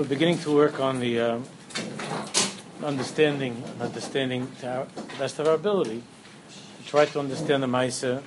[0.00, 1.38] we're beginning to work on the uh,
[2.82, 6.02] understanding, understanding to our, the best of our ability,
[6.78, 8.22] to try to understand the Maisa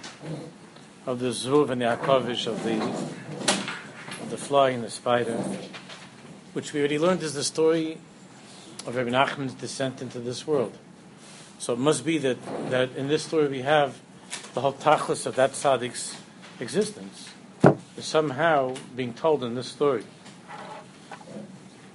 [1.07, 5.35] of the Zuv and the Akavish of the of the fly and the spider,
[6.53, 7.97] which we already learned is the story
[8.85, 10.77] of Rabbi Nachman's descent into this world.
[11.57, 12.37] So it must be that,
[12.69, 13.99] that in this story we have
[14.53, 16.15] the whole tachlis of that tzaddik's
[16.59, 17.31] existence
[17.97, 20.03] is somehow being told in this story.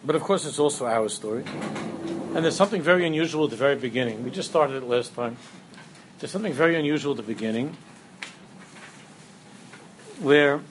[0.08, 1.44] But of course, it's also our story.
[2.34, 4.24] And there's something very unusual at the very beginning.
[4.24, 5.36] We just started it last time.
[6.18, 7.76] There's something very unusual at the beginning
[10.20, 10.62] where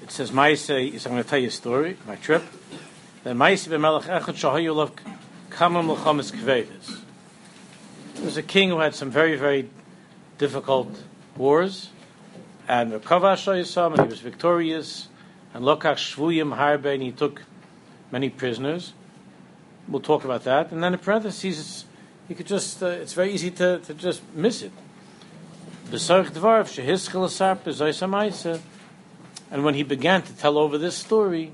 [0.00, 2.44] it says, Maise, I'm going to tell you a story, my trip.
[3.24, 4.38] Then b'melech echad
[5.50, 7.00] kvedes.
[8.14, 9.68] There was a king who had some very, very
[10.38, 11.02] difficult
[11.36, 11.90] wars,
[12.68, 15.08] and Kavash and he was victorious,
[15.52, 17.42] and Lokach Shvuyim Harbe, and he took
[18.14, 18.92] many prisoners.
[19.88, 20.70] We'll talk about that.
[20.70, 21.84] And then in parentheses,
[22.28, 24.70] you could just, uh, it's very easy to, to just miss it.
[29.50, 31.50] And when he began to tell over this story,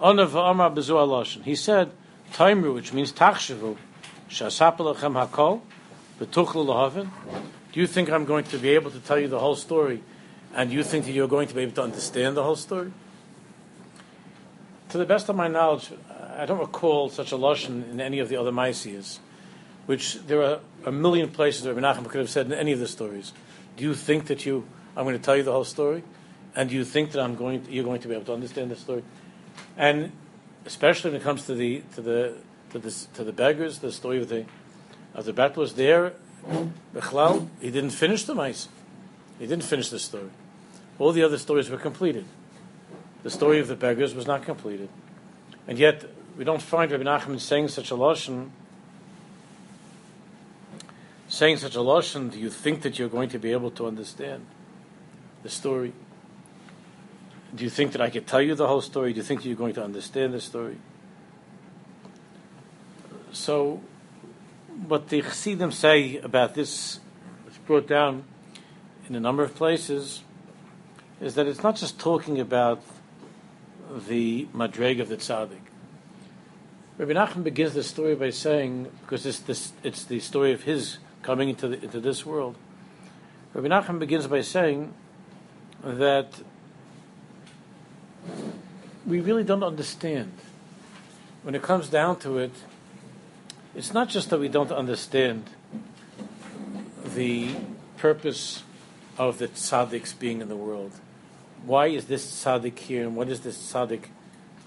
[0.00, 1.90] he said,
[2.34, 3.76] Taimru, which means Tachshavu,
[4.28, 5.60] Shasapalachem Hakol,
[6.18, 7.08] Betuchlu.
[7.72, 10.02] Do you think I'm going to be able to tell you the whole story,
[10.52, 12.92] and you think that you're going to be able to understand the whole story?
[14.90, 15.90] To the best of my knowledge,
[16.36, 19.18] I don't recall such a lashon in any of the other Maisias,
[19.84, 22.88] which there are a million places where Menachem could have said in any of the
[22.88, 23.32] stories.
[23.76, 26.04] Do you think that you, I'm going to tell you the whole story,
[26.56, 28.70] and do you think that I'm going, to, you're going to be able to understand
[28.70, 29.02] the story?
[29.76, 30.12] And
[30.64, 32.34] especially when it comes to the to the
[32.70, 34.44] to the, to the beggars, the story of the
[35.14, 36.14] of the battle was there.
[36.94, 38.68] Bechlal, he didn't finish the mice.
[39.38, 40.30] He didn't finish the story.
[40.98, 42.24] All the other stories were completed.
[43.22, 44.88] The story of the beggars was not completed,
[45.66, 46.04] and yet
[46.36, 48.50] we don't find Rabbi Nachman saying such a lashon.
[51.28, 54.46] Saying such a lashon, do you think that you're going to be able to understand
[55.42, 55.92] the story?
[57.54, 59.12] Do you think that I could tell you the whole story?
[59.12, 60.78] Do you think you're going to understand the story?
[63.32, 63.82] So,
[64.86, 67.00] what the Chassidim say about this,
[67.46, 68.24] it's brought down
[69.08, 70.22] in a number of places,
[71.20, 72.82] is that it's not just talking about
[74.08, 75.60] the madreg of the tzaddik.
[76.98, 80.98] Rabbi Nachman begins the story by saying, because it's, this, it's the story of his
[81.22, 82.56] coming into, the, into this world.
[83.54, 84.92] Rabbi Nachman begins by saying
[85.84, 86.42] that
[89.06, 90.32] we really don't understand.
[91.42, 92.52] When it comes down to it,
[93.74, 95.44] it's not just that we don't understand
[97.14, 97.54] the
[97.96, 98.64] purpose
[99.16, 100.92] of the tzaddiks being in the world.
[101.64, 104.04] Why is this tzaddik here, and what is this tzaddik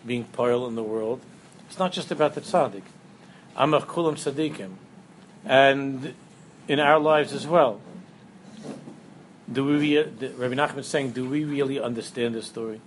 [0.05, 1.21] being poil in the world?
[1.67, 2.83] It's not just about the tzaddik.
[3.57, 4.71] Amach kulam tzaddikim,
[5.45, 6.13] and
[6.67, 7.81] in our lives as well.
[9.51, 9.97] Do we?
[9.97, 12.79] Rabbi Nachman is saying, do we really understand this story?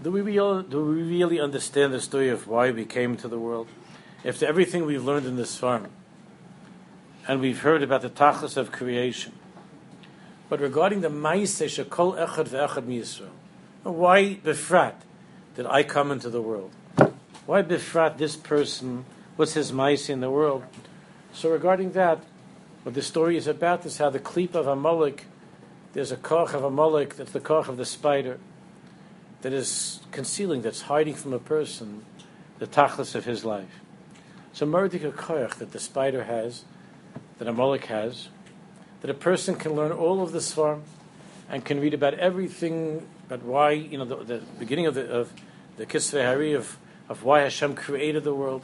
[0.00, 3.38] Do we, really, do we really understand the story of why we came into the
[3.38, 3.66] world?
[4.24, 5.88] After everything we've learned in this farm,
[7.26, 9.32] and we've heard about the tachlis of creation,
[10.48, 13.30] but regarding the ma'aseh shekol echad ve'echad miyisrael,
[13.82, 14.94] why befrat
[15.54, 16.70] did I come into the world?
[17.46, 19.04] Why befrat this person?
[19.36, 20.64] What's his ma'aseh in the world?
[21.32, 22.24] So regarding that,
[22.82, 25.26] what the story is about is how the kleep of Amalek,
[25.92, 28.38] there's a koch of Amalek, that's the koch of the spider
[29.42, 32.04] that is concealing, that's hiding from a person
[32.58, 33.80] the tachlis of his life.
[34.52, 36.64] So Mardika Koyach that the spider has,
[37.38, 38.28] that Amalek has,
[39.00, 40.82] that a person can learn all of the Svarm
[41.48, 45.32] and can read about everything, about why, you know, the, the beginning of the, of
[45.76, 46.76] the Kisvei Hari, of,
[47.08, 48.62] of why Hashem created the world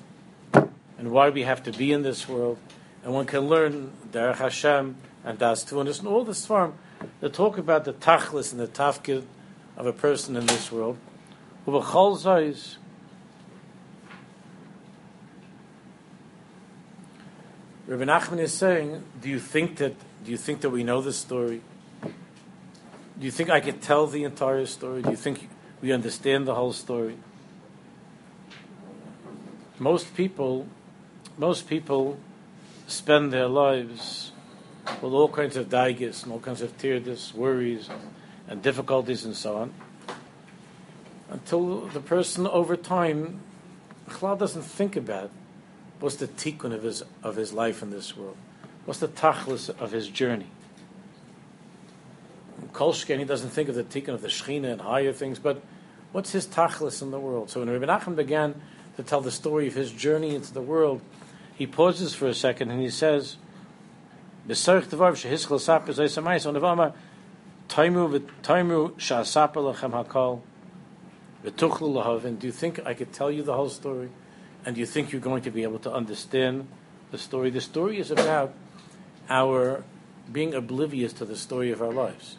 [0.99, 2.59] and why we have to be in this world.
[3.05, 6.75] And one can learn Derech Hashem and Das Tuanis and all the Svarm
[7.21, 9.25] that talk about the Tachlis and the Tafkid
[9.77, 10.99] of a person in this world.
[11.67, 11.85] Rabbi
[18.05, 21.63] Nachman is saying, do you think that do you think that we know this story?
[22.03, 25.03] Do you think I could tell the entire story?
[25.03, 25.49] Do you think
[25.81, 27.17] we understand the whole story?
[29.79, 30.67] Most people
[31.39, 32.19] most people
[32.87, 34.33] spend their lives
[35.01, 37.89] with all kinds of daigas and all kinds of tears, worries,
[38.49, 39.75] and difficulties and so on,
[41.31, 43.41] until the person over time,
[44.09, 45.31] Chlal doesn't think about
[46.01, 48.37] what's the tikkun of his, of his life in this world,
[48.85, 50.51] what's the tachlis of his journey.
[52.73, 55.63] Kolshken, he doesn't think of the tikkun of the Shechina and higher things, but
[56.13, 57.49] What's his tachlis in the world?
[57.49, 58.61] So when Rabbi Nachman began
[58.97, 61.01] to tell the story of his journey into the world,
[61.55, 63.39] he pauses for a second and he says,
[64.47, 66.93] "B'sarich devar shehischel saper zaysamayis on avama
[67.69, 70.43] taimu v'taimu sha'asaper lachem hakol
[71.43, 74.11] v'tuchlu lahavin." Do you think I could tell you the whole story?
[74.67, 76.69] And do you think you're going to be able to understand
[77.11, 77.49] the story?
[77.49, 78.53] The story is about
[79.29, 79.85] our
[80.33, 82.37] being oblivious to the story of our lives.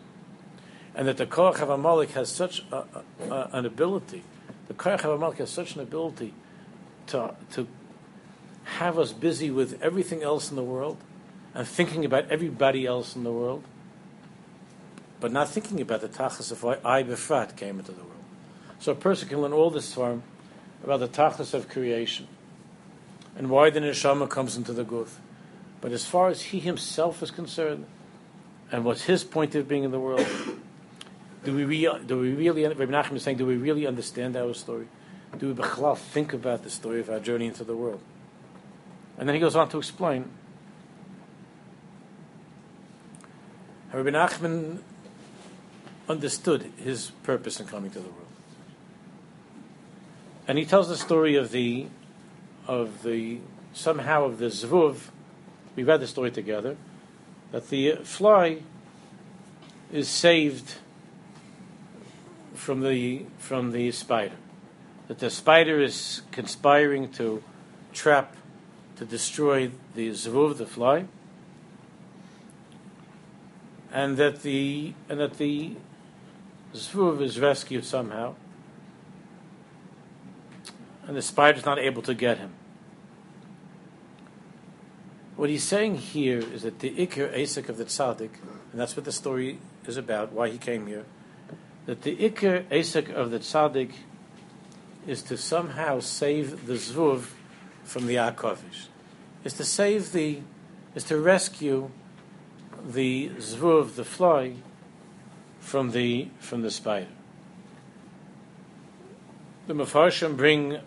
[0.95, 2.85] And that the Koach of Amalek has such a,
[3.29, 4.23] a, an ability,
[4.67, 6.33] the Koach of Amalek has such an ability
[7.07, 7.67] to, to
[8.63, 10.97] have us busy with everything else in the world
[11.53, 13.63] and thinking about everybody else in the world,
[15.19, 18.11] but not thinking about the tachlis of why I befrat came into the world.
[18.79, 20.23] So a person can learn all this from
[20.83, 22.27] about the tachlis of creation
[23.35, 25.09] and why the neshama comes into the guf.
[25.83, 27.85] But as far as he himself is concerned,
[28.71, 30.25] and what's his point of being in the world,
[31.43, 34.53] do we, re- do we really, Rabbi Nachman is saying, do we really understand our
[34.53, 34.87] story?
[35.37, 37.99] Do we really think about the story of our journey into the world?
[39.17, 40.29] And then he goes on to explain.
[43.91, 44.79] Rabbi Nachman
[46.07, 48.27] understood his purpose in coming to the world.
[50.47, 51.87] And he tells the story of the,
[52.67, 53.39] of the,
[53.73, 55.09] somehow of the Zvuv,
[55.75, 56.77] we read the story together,
[57.51, 58.59] that the fly
[59.91, 60.75] is saved
[62.53, 64.35] from the from the spider.
[65.07, 67.43] That the spider is conspiring to
[67.93, 68.35] trap,
[68.95, 71.05] to destroy the zvuv, the fly,
[73.91, 75.75] and that the and that the
[76.73, 78.35] zvuv is rescued somehow,
[81.05, 82.53] and the spider is not able to get him.
[85.35, 88.29] What he's saying here is that the Iker Asik of the Tzaddik,
[88.71, 91.05] and that's what the story is about, why he came here,
[91.87, 93.91] that the Iker Asik of the Tzaddik
[95.07, 97.31] is to somehow save the Zvuv
[97.83, 98.87] from the Akovish.
[99.43, 100.41] Is to save the,
[100.93, 101.89] is to rescue
[102.85, 104.53] the Zvuv, the fly,
[105.59, 107.07] from the, from the spider.
[109.65, 110.77] The Mefarshim bring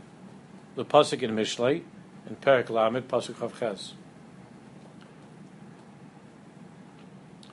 [0.76, 1.82] the Pasuk in Mishlei,
[2.28, 3.92] in Perak Lamed, Pasuk Chavches.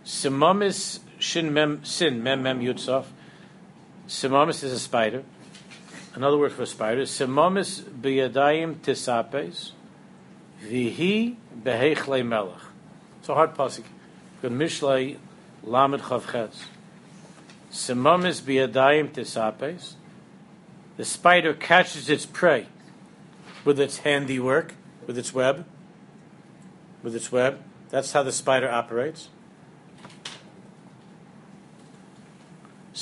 [0.05, 3.05] Simamis shin mem sin mem mem yutzaf.
[4.07, 5.23] Simamis is a spider.
[6.13, 7.03] Another word for a spider.
[7.03, 9.71] Simamis biyadayim tisapes.
[10.61, 12.61] Vihi behechle melech.
[13.19, 13.85] It's a hard pasuk.
[14.41, 15.17] Good mishlei
[15.63, 16.65] lamed chavchetz.
[17.71, 19.95] Simamis biyadayim tisapes.
[20.97, 22.67] The spider catches its prey
[23.65, 24.73] with its handiwork,
[25.07, 25.65] with its web.
[27.01, 27.63] With its web.
[27.89, 29.29] That's how the spider operates.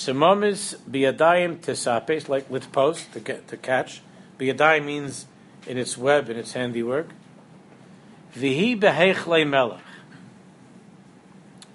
[0.01, 4.01] Simomis biyadayim tesapes, like litpos, to get to catch.
[4.39, 5.27] Biyadayim means
[5.67, 7.09] in its web, in its handiwork.
[8.35, 9.79] Vihi behechle melech.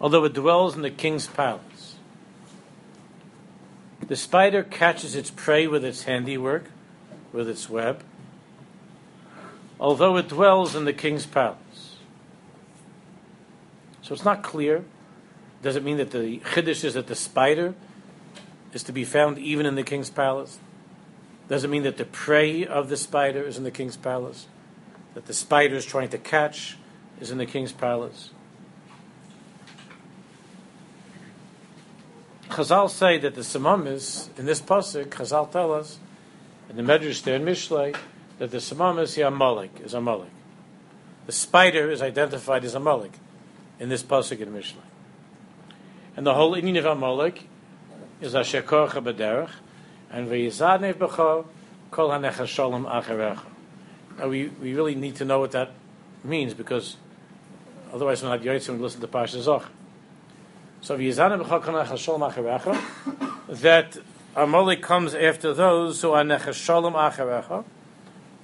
[0.01, 1.95] Although it dwells in the king's palace.
[4.05, 6.65] The spider catches its prey with its handiwork,
[7.33, 8.03] with its web,
[9.79, 11.97] although it dwells in the king's palace.
[14.03, 14.85] So it's not clear.
[15.63, 17.75] Does it mean that the chiddush is that the spider
[18.77, 20.59] is to be found even in the king's palace.
[21.49, 24.47] Doesn't mean that the prey of the spider is in the king's palace,
[25.15, 26.77] that the spider is trying to catch
[27.19, 28.31] is in the king's palace.
[32.51, 35.99] Chazal say that the samamis in this pasuk, Chazal tell us
[36.69, 37.97] in the Medrash there in Mishlei
[38.39, 40.29] that the samamis Amalek is a Amalek.
[41.25, 43.13] The spider is identified as a Amalek
[43.81, 44.85] in this pasuk in Mishlei,
[46.15, 47.49] and the whole Indian of Amalek
[48.21, 49.51] is a shekorcha b'derech,
[50.11, 51.47] and v'yizanev b'cho
[51.91, 53.45] kol hanecha shalom acherecha.
[54.19, 55.71] Now we, we really need to know what that
[56.25, 56.97] means because
[57.93, 59.67] otherwise we're not yotzim and listen to Parsha Zoch.
[60.81, 63.99] So v'yizanev b'cho kol hanecha shalom acherecha, that
[64.35, 67.65] Amalek comes after those who are necha shalom acherecha,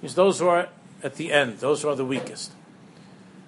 [0.03, 0.69] is those who are
[1.03, 2.53] at the end, those who are the weakest.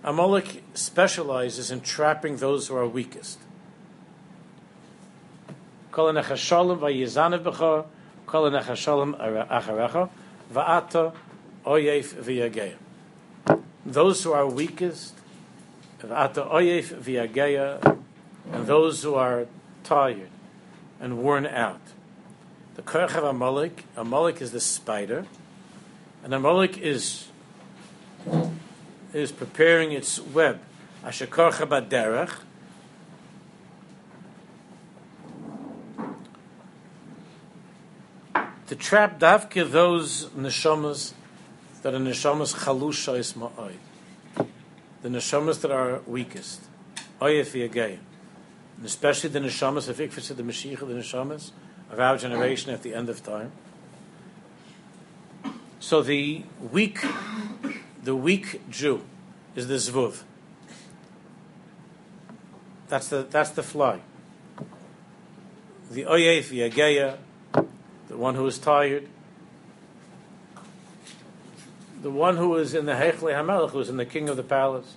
[0.02, 3.38] Amalek specializes in trapping those who are weakest.
[5.94, 7.86] Kol b'cha,
[8.26, 10.10] kol acharecha,
[10.52, 11.12] va'ata
[11.64, 12.74] oyef v'yageya.
[13.86, 15.14] Those who are weakest,
[16.02, 18.00] va'ata oyef v'yageya,
[18.52, 19.46] and those who are
[19.84, 20.30] tired
[20.98, 21.80] and worn out.
[22.74, 25.26] The Korach of Amalek, Amalek is the spider,
[26.24, 27.28] and Amalek is
[29.12, 30.58] is preparing its web.
[31.04, 32.32] Ashakorcha baderech,
[38.68, 41.12] to trap davke those neshamas
[41.82, 43.76] that are neshamas chalusha is ma'oid.
[45.02, 46.60] The neshamas that are weakest.
[47.20, 47.98] Oyef yagayim.
[48.78, 51.50] And especially the neshamas of Ikfis the Mashiach, the neshamas
[51.90, 53.52] of our generation at the end of time.
[55.78, 57.04] So the weak,
[58.02, 59.02] the weak Jew
[59.54, 60.22] is the zvuv.
[62.88, 64.00] That's the that's the fly.
[65.90, 67.18] The oyef yageya,
[68.08, 69.08] the one who is tired,
[72.02, 74.42] the one who is in the Hechle Hamelech, who is in the king of the
[74.42, 74.96] palace,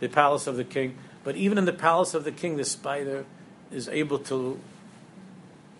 [0.00, 0.96] the palace of the king.
[1.24, 3.24] But even in the palace of the king, the spider
[3.72, 4.60] is able to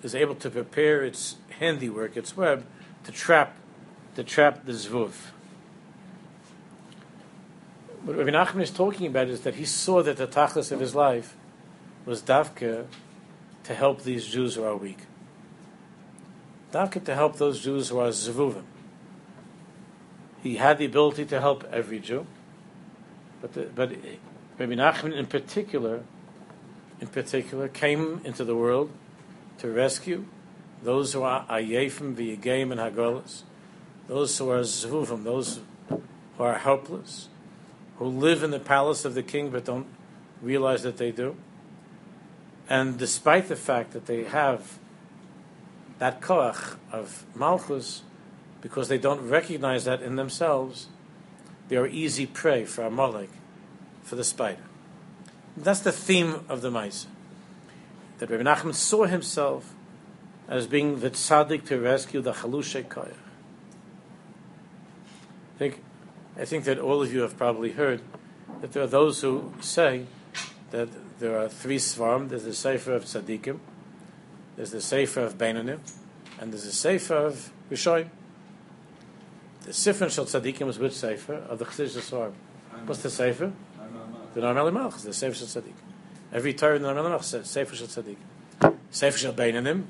[0.03, 2.67] is able to prepare its handiwork, its web,
[3.05, 3.57] to trap
[4.17, 5.13] to trap the zvuv.
[8.05, 10.95] What Rabbi Nachman is talking about is that he saw that the tachlis of his
[10.95, 11.37] life
[12.05, 12.87] was davka
[13.65, 14.99] to help these Jews who are weak.
[16.75, 18.65] Davka to help those Jews who are zvuvim.
[20.43, 22.27] He had the ability to help every Jew,
[23.41, 23.93] but the, but
[24.59, 26.03] Rabbi Nachman in particular,
[27.01, 28.91] in particular, came into the world
[29.59, 30.25] to rescue
[30.83, 33.43] those who are ayefim v'yegayim and hagolas,
[34.09, 36.03] those who are zvuvim, those who
[36.43, 37.29] are helpless,
[37.99, 39.87] who live in the palace of the king but don't
[40.43, 41.37] realize that they do.
[42.69, 44.81] And despite the fact that they have
[45.99, 48.03] that koach of malchus,
[48.61, 50.89] because they don't recognize that in themselves,
[51.69, 53.31] they are easy prey for a Amalek,
[54.03, 54.63] for the spider.
[55.57, 57.07] That's the theme of the Maisa.
[58.19, 59.75] That Rabbi Nachman saw himself
[60.49, 63.15] as being the tzaddik to rescue the chalushe koach.
[65.55, 65.83] I think,
[66.37, 68.03] I think that all of you have probably heard
[68.61, 70.07] that there are those who say
[70.71, 70.89] that
[71.21, 72.29] there are three svarm.
[72.29, 73.59] There's the Sefer of Tzaddikim,
[74.57, 75.81] there's the Sefer of Beinanim,
[76.41, 78.09] and there's the Sefer of Rishoyim.
[79.63, 81.35] The Sefer Shel Tzaddikim was which Sefer?
[81.35, 82.33] Of the Chesish Svarm.
[82.87, 83.53] What's the Sefer?
[84.35, 85.75] The Noam Elimelech, the Sefer Shel Tzaddik.
[86.33, 88.17] Every Torah in the Noam Elimelech says Sefer Shel Tzaddik.
[88.91, 89.85] Sefer Shel Beinanim,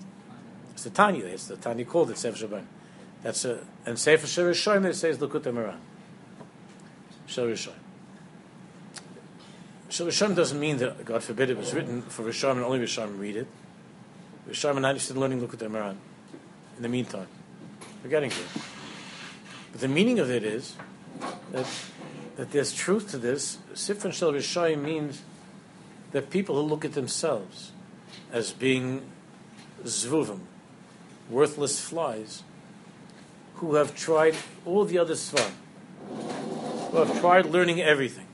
[0.73, 2.67] it's the Tanya, it's the Tanya called it Sefer Shel Beinanim.
[3.23, 5.79] That's a, and Sefer Shel Rishoyim, it says Likutei Moharan.
[7.27, 7.73] Shel Rishoyim.
[9.95, 13.17] So Rishon doesn't mean that, God forbid, it was written for Rishon and only Rishon
[13.17, 13.47] read it.
[14.49, 15.97] Rishon not interested in learning Likutei Moharan.
[16.77, 17.27] In the meantime,
[18.03, 18.45] we're getting here.
[19.73, 20.77] But the meaning of it is
[21.53, 21.67] that,
[22.37, 23.59] that there's truth to this.
[23.75, 25.23] Sifron Shel Rishon means
[26.13, 27.73] that people who look at themselves
[28.33, 29.03] as being
[29.85, 30.41] zvuvim,
[31.31, 32.43] worthless flies,
[33.55, 34.35] who have tried
[34.65, 35.53] all the other svarim,
[36.91, 38.27] who have tried learning everything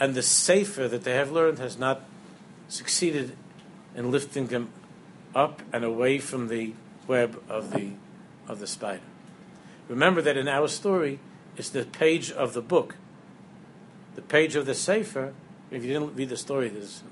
[0.00, 2.00] and the safer that they have learned has not
[2.68, 3.36] succeeded
[3.94, 4.70] in lifting them
[5.34, 6.72] up and away from the
[7.06, 7.92] web of the
[8.48, 9.02] of the spider.
[9.88, 11.18] Remember that in our story,
[11.56, 12.96] it's the page of the book,
[14.14, 15.32] the page of the sefer.
[15.70, 17.02] If you didn't read the story, there's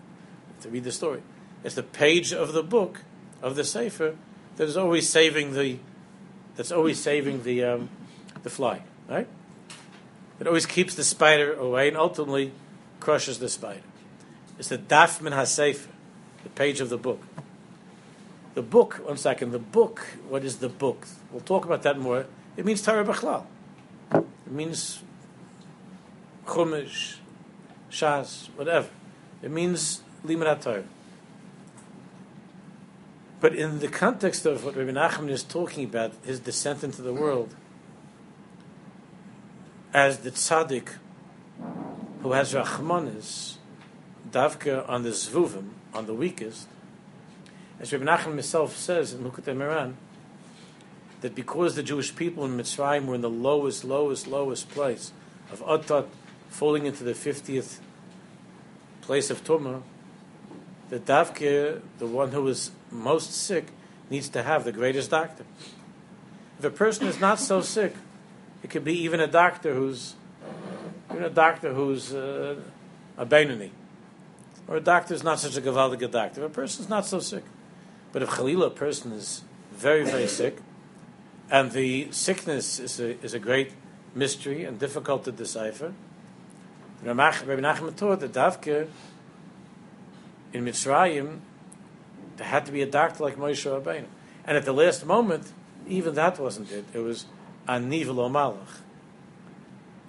[0.60, 1.22] to read the story.
[1.64, 3.02] It's the page of the book
[3.42, 4.16] of the sefer
[4.56, 5.78] that is always saving the
[6.56, 7.88] that's always saving the um,
[8.42, 9.28] the fly, right?
[10.40, 12.52] It always keeps the spider away, and ultimately
[13.00, 13.82] crushes the spider.
[14.58, 15.88] It's the Daf Min HaSefer,
[16.48, 17.20] the page of the book.
[18.54, 21.06] The book, one second, the book, what is the book?
[21.30, 22.26] We'll talk about that more.
[22.56, 23.44] It means Torah B'chlal.
[24.12, 25.02] It means
[26.46, 27.16] Chumash,
[27.90, 28.88] Shas, whatever.
[29.42, 30.84] It means Limrat Torah.
[33.40, 37.12] But in the context of what Rabbi Nachman is talking about, his descent into the
[37.12, 37.54] world,
[39.94, 40.88] as the tzaddik
[42.22, 43.56] who has Rachmanis,
[44.30, 46.68] Davka on the Zvuvim, on the weakest,
[47.80, 49.94] as Rabbi Nachman himself says in Likutei Moharan,
[51.22, 55.12] that because the Jewish people in Mitzrayim were in the lowest, lowest, lowest place
[55.50, 56.06] of Atat,
[56.48, 57.78] falling into the 50th
[59.00, 59.82] place of Tumah,
[60.88, 63.66] the Davka, the one who is most sick,
[64.08, 65.44] needs to have the greatest doctor.
[66.60, 67.94] If a person is not so sick,
[68.62, 70.14] it could be even a doctor who's
[71.10, 72.60] even a doctor who's uh,
[73.16, 73.70] a Benini,
[74.68, 76.44] or a doctor is not such a Gavaldiga doctor.
[76.44, 77.44] A person is not so sick.
[78.12, 80.58] But if Khalila, a person is very, very sick,
[81.50, 83.72] and the sickness is a, is a great
[84.14, 85.94] mystery and difficult to decipher,
[87.02, 88.88] Rabbi Nachman taught that Davke
[90.52, 91.40] in Mitzrayim,
[92.36, 94.06] there had to be a doctor like Moshe Rabbeinu.
[94.44, 95.52] And at the last moment,
[95.86, 96.84] even that wasn't it.
[96.92, 97.26] It was
[97.68, 98.80] Aniv lo Malach.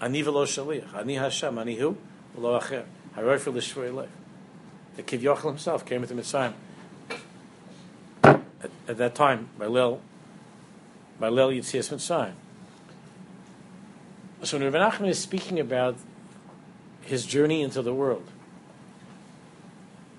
[0.02, 0.96] Ani v'lo shaliach.
[0.96, 1.58] Ani Hashem.
[1.58, 1.98] Ani hu?
[2.38, 2.86] V'lo acher.
[3.16, 4.10] Haroi for l'shvoi leif.
[5.00, 6.54] The Kiv Yochel himself came into Mitzrayim.
[8.90, 10.02] at that time by Lil,
[11.18, 12.34] by Lil Yitzias Mitzrayim.
[14.44, 15.96] So when Rabbi Nachman is speaking about
[17.02, 18.28] his journey into the world,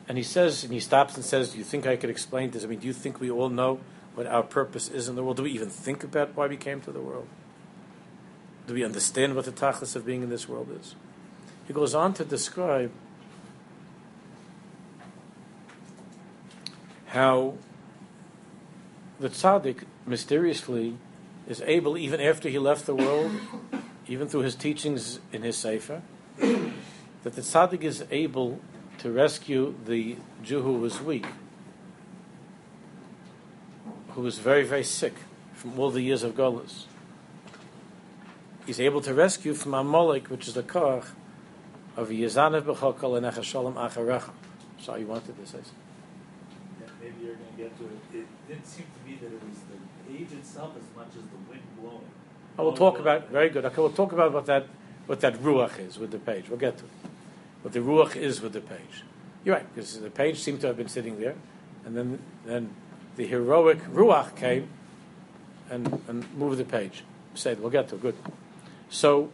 [0.09, 2.65] and he says, and he stops and says, "Do you think I could explain this?
[2.65, 3.81] I mean, do you think we all know
[4.15, 5.37] what our purpose is in the world?
[5.37, 7.29] Do we even think about why we came to the world?
[8.67, 10.95] Do we understand what the tachlis of being in this world is?"
[11.67, 12.93] He goes on to describe
[17.11, 17.55] how
[19.19, 20.97] the tzaddik mysteriously
[21.49, 23.33] is able, even after he left the world,
[24.07, 26.03] even through his teachings in his sefer,
[26.39, 28.61] that the tzaddik is able
[28.99, 31.27] to rescue the Jew who was weak,
[34.11, 35.15] who was very, very sick
[35.53, 36.85] from all the years of Golas.
[38.67, 41.07] He's able to rescue from Amalek, which is the koch
[41.97, 44.31] of Yezanev b'chokol and Echashalom acharecha.
[44.79, 45.90] So you wanted to say something.
[47.11, 48.21] Maybe you're going to get to it.
[48.21, 51.51] It didn't seem to me that it was the page itself as much as the
[51.51, 52.05] wind blowing.
[52.59, 53.65] I will talk about very good.
[53.65, 54.67] Okay, we'll talk about what that
[55.07, 56.49] what that ruach is with the page.
[56.49, 56.91] We'll get to it
[57.63, 59.05] what the ruach is with the page.
[59.45, 61.35] You're right, because the page seemed to have been sitting there,
[61.85, 62.71] and then then
[63.17, 64.69] the heroic ruach came
[65.71, 67.05] and, and moved the page.
[67.35, 68.03] Said, we'll get to it.
[68.03, 68.17] Good.
[68.89, 69.31] So,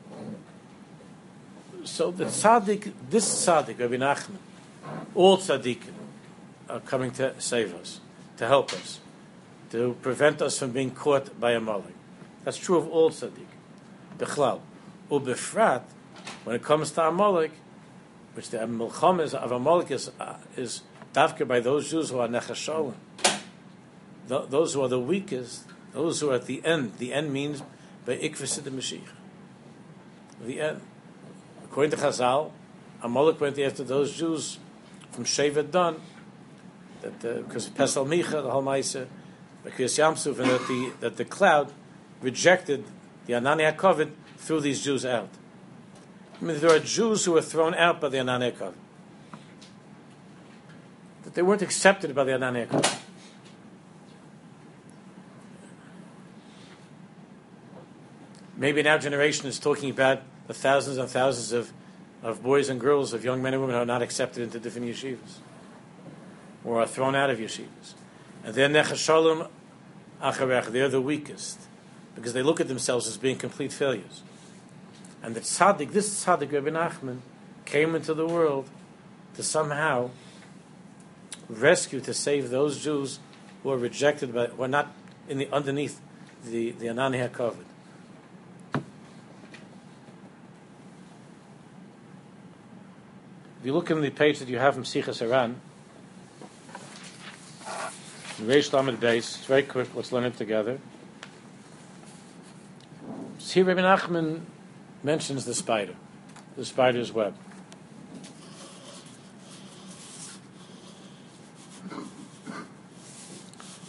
[1.85, 4.37] so the tzaddik, this tzaddik, Rabbi Nachman,
[5.14, 5.96] all tzaddikim
[6.69, 8.01] are coming to save us,
[8.37, 9.01] to help us,
[9.71, 11.95] to prevent us from being caught by Amalek.
[12.45, 13.47] That's true of all tzaddik.
[14.19, 14.61] Bechlal.
[15.11, 15.83] Ubefrat,
[16.45, 17.53] when it comes to a Amalek,
[18.35, 20.83] which the Milcham is of Amalek is, uh, is
[21.13, 22.95] dafka by those Jews who are nechasholim,
[24.29, 26.99] Th- those who are the weakest, those who are at the end.
[26.99, 27.63] The end means
[28.05, 29.09] by ikvasid the Mashiach.
[30.45, 30.81] The end.
[31.65, 32.51] According to Chazal,
[33.03, 34.59] Amalek went after those Jews
[35.13, 35.97] from Shevet Dan,
[37.07, 39.07] that uh, because Pesel Micha, the whole Maisa,
[39.65, 41.73] the Kriyas Yamsuf, and that the that the cloud
[42.21, 42.85] rejected
[43.26, 45.28] the Anani HaKovid, threw these Jews out.
[46.41, 48.75] I mean, there are Jews who were thrown out by the Ananekov.
[51.25, 53.00] That they weren't accepted by the Ananekov.
[58.59, 61.73] Maybe in our generation is talking about the thousands and thousands of,
[62.23, 64.87] of boys and girls, of young men and women who are not accepted into different
[64.89, 65.41] yeshivas
[66.67, 67.95] or are thrown out of yeshivas.
[68.45, 68.69] And they're
[70.23, 71.61] acharech, they're the weakest
[72.15, 74.23] because they look at themselves as being complete failures.
[75.23, 77.19] And the tzaddik, this tzaddik, Rabbi Nachman,
[77.65, 78.69] came into the world
[79.35, 80.11] to somehow
[81.49, 83.19] rescue, to save those Jews
[83.63, 84.93] who are rejected by, who are not
[85.29, 86.00] in the underneath
[86.45, 87.65] the the Anani HaKavod.
[93.61, 95.57] If you look in the page that you have from Sichas HaRan,
[98.41, 99.95] Reish Lamed base, it's very quick.
[99.95, 100.79] Let's learn it together.
[103.39, 104.41] See, Rabbi Nachman
[105.03, 105.95] mentions the spider,
[106.57, 107.35] the spider's web.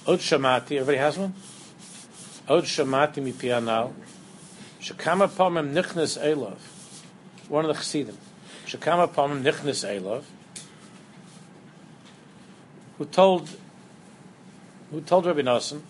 [0.08, 1.34] Od Shamati, everybody has one?
[2.48, 3.92] Od Shamati mi pianal.
[4.80, 6.58] Shekama pomem nichnes elov.
[7.50, 8.18] One of the chassidim.
[8.66, 10.24] Shekama pomem nichnes elov.
[12.98, 13.50] Who told,
[14.92, 15.82] who told Rabbi Nosson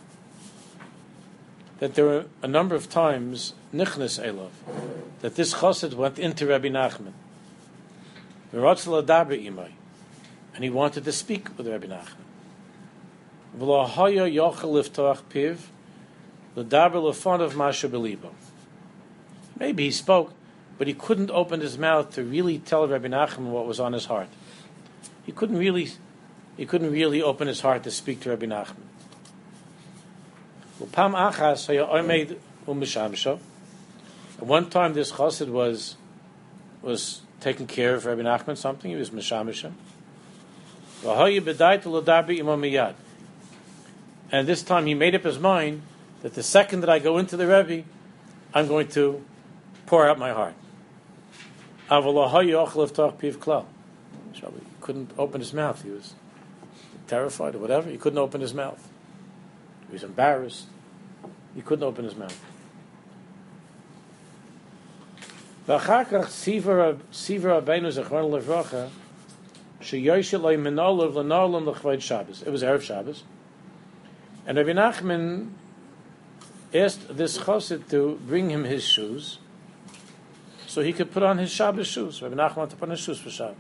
[1.80, 4.50] that there were a number of times nichnes elov
[5.22, 7.14] that this chassid went into Rabbi Nachman.
[10.54, 12.24] And he wanted to speak with Rabbi Nachman.
[19.60, 20.34] Maybe he spoke,
[20.78, 24.06] but he couldn't open his mouth to really tell Rabbi Nachman what was on his
[24.06, 24.30] heart.
[25.26, 25.90] He couldn't really,
[26.58, 28.88] he couldn't really open his heart to speak to Rabbi Nachman.
[34.40, 35.96] One time, this chassid was
[36.82, 38.92] was taking care of Rabbi Nachman something.
[38.92, 39.74] He was mishamishim.
[44.32, 45.84] And this time, he made up his mind
[46.22, 47.88] that the second that I go into the Rebbe,
[48.54, 49.24] I'm going to
[49.86, 50.54] pour out my heart.
[54.34, 55.84] He couldn't open his mouth.
[55.84, 56.14] He was
[57.07, 57.91] terrified or whatever.
[57.91, 58.89] He couldn't open his mouth.
[59.89, 60.67] He was embarrassed.
[61.55, 62.39] He couldn't open his mouth.
[65.67, 66.29] ואחר כך
[67.13, 68.85] סיבר רבנו זכרון לברכה,
[69.81, 72.43] שיוישל לו מנולב לנולם לכבוד Shabbos.
[72.43, 73.23] It was Erev Shabbos.
[74.47, 75.51] And Rabbi Nachman
[76.75, 79.39] asked this chassid to bring him his shoes
[80.67, 82.23] so he could put on his Shabbos shoes.
[82.23, 83.57] Rabbi Nachman wanted to put on his shoes for Shabbos.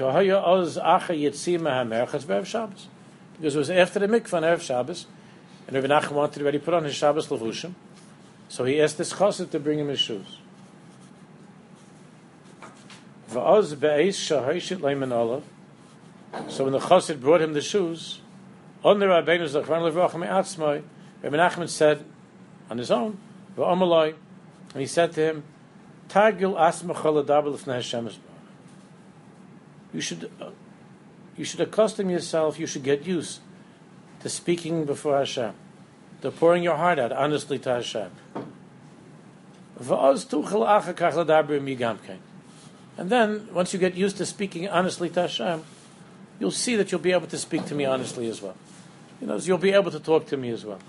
[0.00, 0.76] because
[3.54, 5.06] it was after the mikvah on Erev Shabbos,
[5.66, 7.74] and Rabbi Nachman wanted to already put on his Shabbos levushim,
[8.48, 10.38] so he asked this chassid to bring him his shoes.
[13.28, 13.82] So when
[16.72, 18.22] the chassid brought him the shoes,
[18.82, 20.82] on the Rabbeinu Zachron Levrach Me'atzmai,
[21.22, 22.04] Rabbi Nachman said
[22.70, 23.18] on his own,
[23.56, 24.14] and
[24.76, 25.44] he said to him,
[26.08, 28.08] Tagil asmachal adabel Hashem
[29.92, 30.50] You should, uh,
[31.36, 32.58] you should accustom yourself.
[32.58, 33.40] You should get used
[34.20, 35.54] to speaking before Hashem,
[36.22, 38.10] to pouring your heart out honestly to Hashem.
[42.98, 45.64] And then, once you get used to speaking honestly to Hashem,
[46.38, 48.56] you'll see that you'll be able to speak to me honestly as well.
[49.20, 50.80] You know, you'll be able to talk to me as well.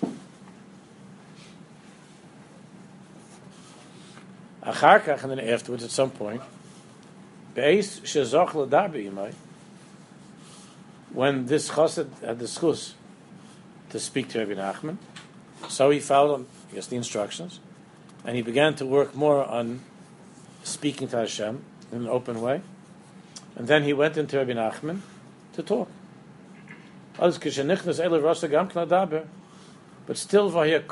[4.63, 6.41] And then afterwards, at some point,
[7.55, 9.33] Beis shezoch l'dabi
[11.13, 12.93] when this chassid had the schus
[13.89, 14.97] to speak to Rabbi Nachman,
[15.67, 17.59] so he followed, I guess, the instructions,
[18.23, 19.81] and he began to work more on
[20.63, 21.61] speaking to Hashem
[21.91, 22.61] in an open way.
[23.55, 25.01] And then he went into Rabbi Nachman
[25.53, 25.89] to talk.
[27.17, 27.33] But
[30.17, 30.57] still.
[30.61, 30.83] It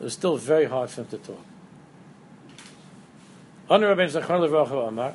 [0.00, 1.44] was still very hard for him to talk.
[3.70, 5.14] Honor Rabbi Levracha Amar.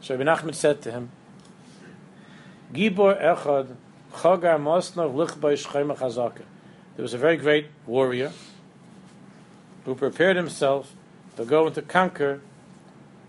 [0.00, 1.10] So Rabbi Nachman said to him,
[2.72, 3.76] Gibor Echad
[4.12, 6.42] Chagar Mosnav Lichbay Shchayma Chazaka.
[6.96, 8.32] There was a very great warrior
[9.84, 10.94] who prepared himself
[11.36, 12.40] to go and to conquer,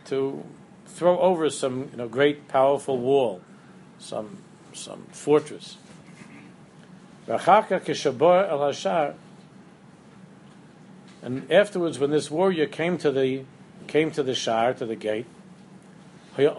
[0.06, 0.44] to
[0.88, 3.42] throw over some you know, great powerful wall,
[4.00, 4.38] some,
[4.74, 5.78] some fortress.
[7.28, 7.42] And
[11.52, 13.46] afterwards, when this warrior came to the
[13.88, 15.26] came to the shar to the gate.
[16.36, 16.52] There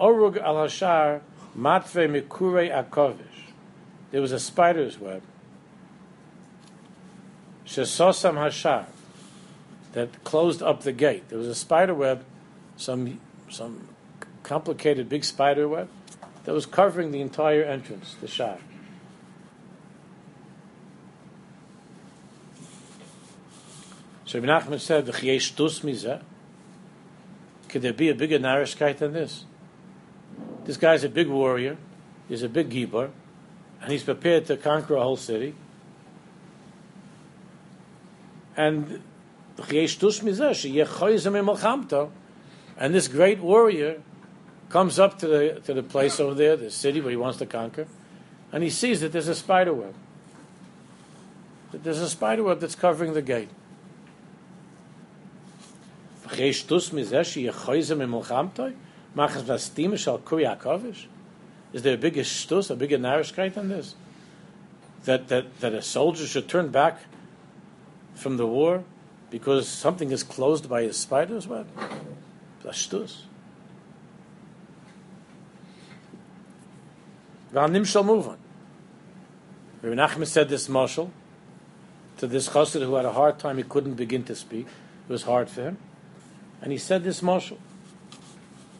[4.21, 5.23] was a spider's web.
[7.67, 8.87] Shesosam hashar
[9.93, 11.29] that closed up the gate.
[11.29, 12.25] There was a spider web,
[12.77, 13.89] some some
[14.43, 15.89] complicated big spider web
[16.45, 18.59] that was covering the entire entrance, the shar.
[24.25, 25.07] So Ibn Nachman said.
[27.69, 29.45] Could there be a bigger narishkeit than this?
[30.65, 31.77] This guy's a big warrior.
[32.29, 33.11] He's a big gibor,
[33.81, 35.55] and he's prepared to conquer a whole city.
[38.57, 39.03] And
[42.79, 44.03] and this great warrior
[44.69, 47.47] comes up to the to the place over there, the city where he wants to
[47.47, 47.87] conquer,
[48.53, 49.95] and he sees that there's a spider web.
[51.73, 53.49] That there's a spider web that's covering the gate.
[61.73, 63.95] Is there a bigger shtus, a bigger narishkeit than this?
[65.05, 67.01] That, that, that a soldier should turn back
[68.15, 68.85] from the war
[69.31, 71.67] because something is closed by a spider's web?
[72.63, 73.23] That's shtus.
[77.53, 78.39] Vanim shall move on.
[79.83, 81.13] Rabbi Nachman said this marshal
[82.19, 84.67] to this chassid who had a hard time, he couldn't begin to speak.
[85.09, 85.79] It was hard for him
[86.63, 87.59] and he said this marshal.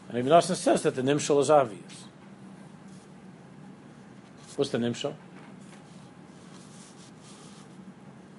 [0.09, 2.05] And Ibn Asen says that the nimshal is obvious.
[4.55, 5.13] What's the nimshal?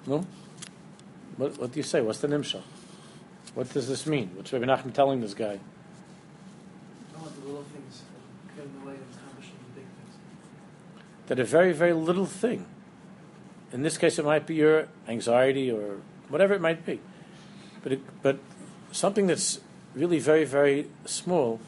[0.06, 0.26] No?
[1.36, 2.00] What, what do you say?
[2.00, 2.62] What's the nimshal?
[3.54, 4.30] What does this mean?
[4.34, 5.60] What's Rabbi Nachman telling this guy?
[11.26, 12.64] That a very, very little thing,
[13.72, 15.98] in this case it might be your anxiety or
[16.30, 17.00] whatever it might be,
[17.82, 18.38] but, it, but
[18.92, 19.60] something that's
[19.94, 21.60] really very, very small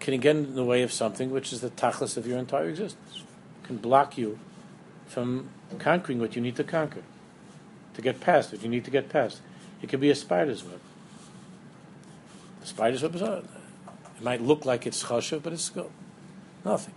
[0.00, 3.22] can get in the way of something which is the tachlis of your entire existence.
[3.64, 4.38] can block you
[5.06, 7.02] from conquering what you need to conquer,
[7.94, 9.40] to get past what you need to get past.
[9.82, 10.80] It could be a spider's web.
[12.60, 13.44] The spider's web is out.
[14.16, 15.70] it might look like it's chashav, but it's
[16.64, 16.94] nothing.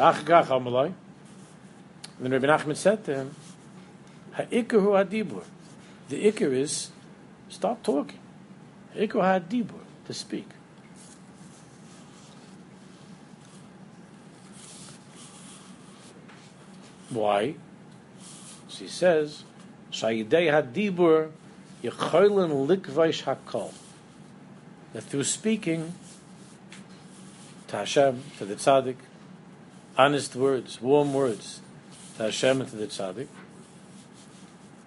[0.00, 0.96] And
[2.20, 3.34] then Rabbi Nachman said to him,
[4.32, 5.44] Ha'ikr hu hadibur.
[6.08, 6.88] The ikr is
[7.50, 8.18] stop talking.
[8.94, 10.48] Ha'ikr hadibur, to speak.
[17.10, 17.56] Why?
[18.68, 19.44] She says,
[19.92, 21.30] Shayidei hadibur
[21.82, 23.74] yechoylin likvaish hakol.
[24.94, 25.94] That through speaking
[27.68, 28.96] to Hashem, to the tzaddik,
[30.00, 31.60] honest words, warm words
[32.16, 33.26] to Hashem and to the tzaddik.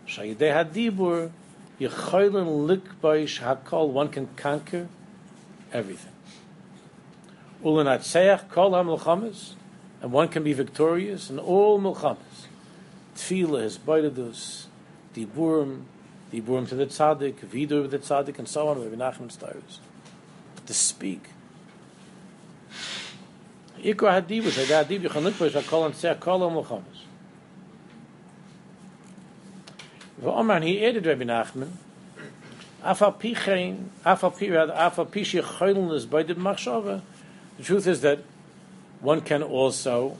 [0.07, 1.29] Shayidei hadibur
[1.79, 3.89] yechoylin likbaish hakol.
[3.89, 4.87] One can conquer
[5.71, 6.13] everything.
[7.63, 9.53] Ulanatseach kol hamilchamas,
[10.01, 12.47] and one can be victorious in all milchamas.
[13.15, 14.65] Tefillah is baidadus,
[15.13, 15.83] diburim,
[16.31, 18.81] diburim to the tzaddik, vidur to the tzaddik, and so on.
[18.81, 19.79] Rabbi Nachman stars
[20.65, 21.29] to speak.
[23.83, 25.91] Ikra likbaish hakol
[26.65, 26.83] and.
[30.21, 31.71] V'omar, he added Rabbi Nachman,
[33.11, 33.89] pichein,
[35.11, 35.41] pishi
[36.27, 37.01] the machshava.
[37.57, 38.19] The truth is that
[39.01, 40.17] one can also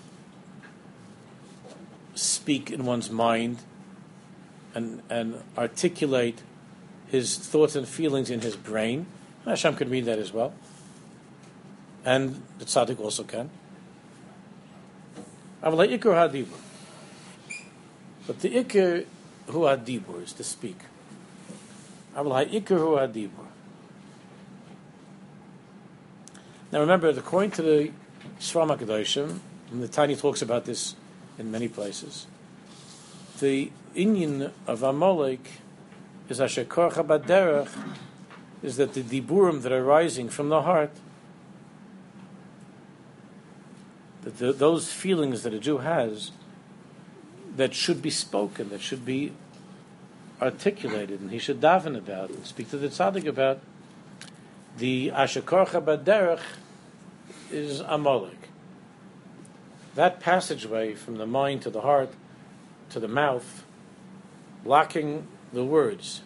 [2.16, 3.60] speak in one's mind
[4.76, 6.42] and, and articulate
[7.08, 9.06] his thoughts and feelings in his brain.
[9.46, 10.54] Hashem can read that as well.
[12.06, 13.50] And the tzaddik also can.
[15.62, 15.88] But the
[18.50, 19.06] ikr
[19.48, 20.78] hu hadibur is to speak.
[22.16, 22.24] Now
[26.80, 27.92] remember, according to the
[28.40, 29.40] Sfram HaKadoshim,
[29.72, 30.96] and the Tanya talks about this
[31.40, 32.28] in many places,
[33.40, 35.62] the Inyan of Amalek
[36.30, 37.68] is Asher Korcha
[38.62, 40.92] is that the diburim that are rising from the heart,
[44.24, 46.32] that the, those feelings that a Jew has,
[47.56, 49.34] that should be spoken, that should be
[50.42, 53.60] articulated, and he should daven about and speak to the tzaddik about.
[54.78, 56.42] The ashakorcha baderech
[57.52, 58.50] is amalek.
[59.96, 62.10] That passageway from the mind to the heart
[62.90, 63.64] to the mouth,
[64.64, 66.22] blocking the words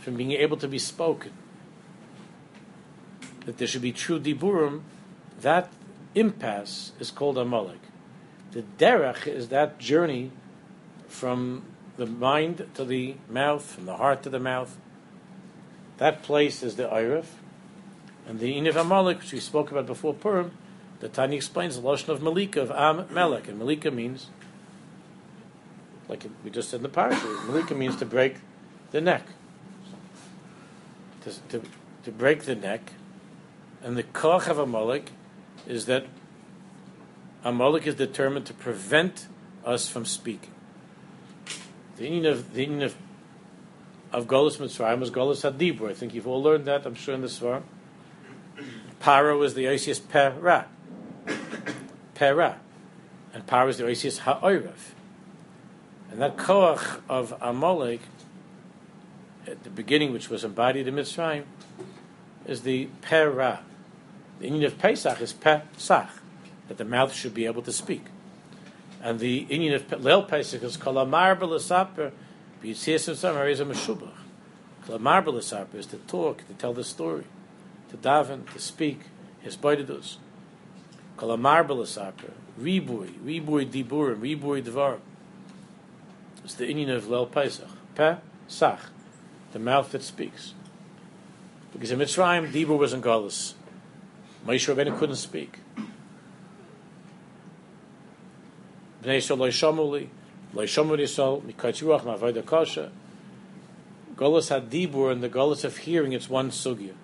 [0.00, 1.32] from being able to be spoken,
[3.44, 4.82] that there should be true diburim,
[5.40, 5.70] that
[6.20, 7.80] impasse is called amalek.
[8.52, 10.30] The derech is that journey
[11.06, 11.64] from
[11.96, 14.78] the mind to the mouth, from the heart to the mouth.
[15.98, 17.26] That place is the Eiref.
[18.26, 20.52] And the Iniv Amalek, which we spoke about before Purim,
[21.00, 23.48] the Tanya explains the Lashon of Malika, of Am Melech.
[23.48, 24.26] And Malika means,
[26.08, 28.36] like we just said in the parasha, Malika means to break
[28.90, 29.26] the neck.
[31.22, 31.62] To, to,
[32.04, 32.92] to break the neck.
[33.82, 35.10] And the Koch of Amalek
[35.68, 36.06] is that
[37.44, 39.28] Amalek is determined to prevent
[39.64, 40.50] us from speaking.
[41.96, 42.96] The Indian of the Indian of
[44.12, 45.90] of Golis Mitzrayim was Golis Hadibur.
[45.90, 46.86] I think you've all learned that.
[46.86, 47.62] I'm sure in the Svar.
[49.00, 50.66] Para was the Oisius Pera.
[52.14, 52.58] Pera.
[53.34, 54.94] And Para was the Oisius Ha'orev.
[56.10, 58.00] And that Koach of Amalek,
[59.46, 61.44] at the beginning, which was embodied in Mitzrayim,
[62.46, 63.60] is the Pera.
[64.38, 66.08] The Indian of Pesach is Pesach,
[66.68, 68.04] that the mouth should be able to speak.
[69.02, 72.12] And the Indian of Leil Pesach is called Amar B'Lesaper,
[72.62, 74.14] B'Yitzias Summer is a Meshubach.
[74.88, 77.24] Amar B'Lesaper is to talk, to tell the story,
[77.90, 79.00] to daven, to speak,
[79.40, 80.16] his Boididus.
[81.16, 85.00] Kol Amar B'Lesaper, Ribui, Ribui Diburim, Ribui Devarim.
[86.44, 87.68] It's the Indian of Leil Pesach.
[87.94, 88.80] Pesach,
[89.52, 90.54] the mouth that speaks.
[91.72, 93.54] Because in Mitzrayim, Dibur was in Galus.
[94.46, 95.58] Moshe Rabbeinu couldn't speak.
[99.02, 100.08] Bnei Yisrael loy shamuli,
[100.54, 102.90] loy shamuli Yisrael, mikayt ruach ma'avodah kasha.
[104.16, 106.94] Golas hadibur and the golas of hearing, it's one sugya.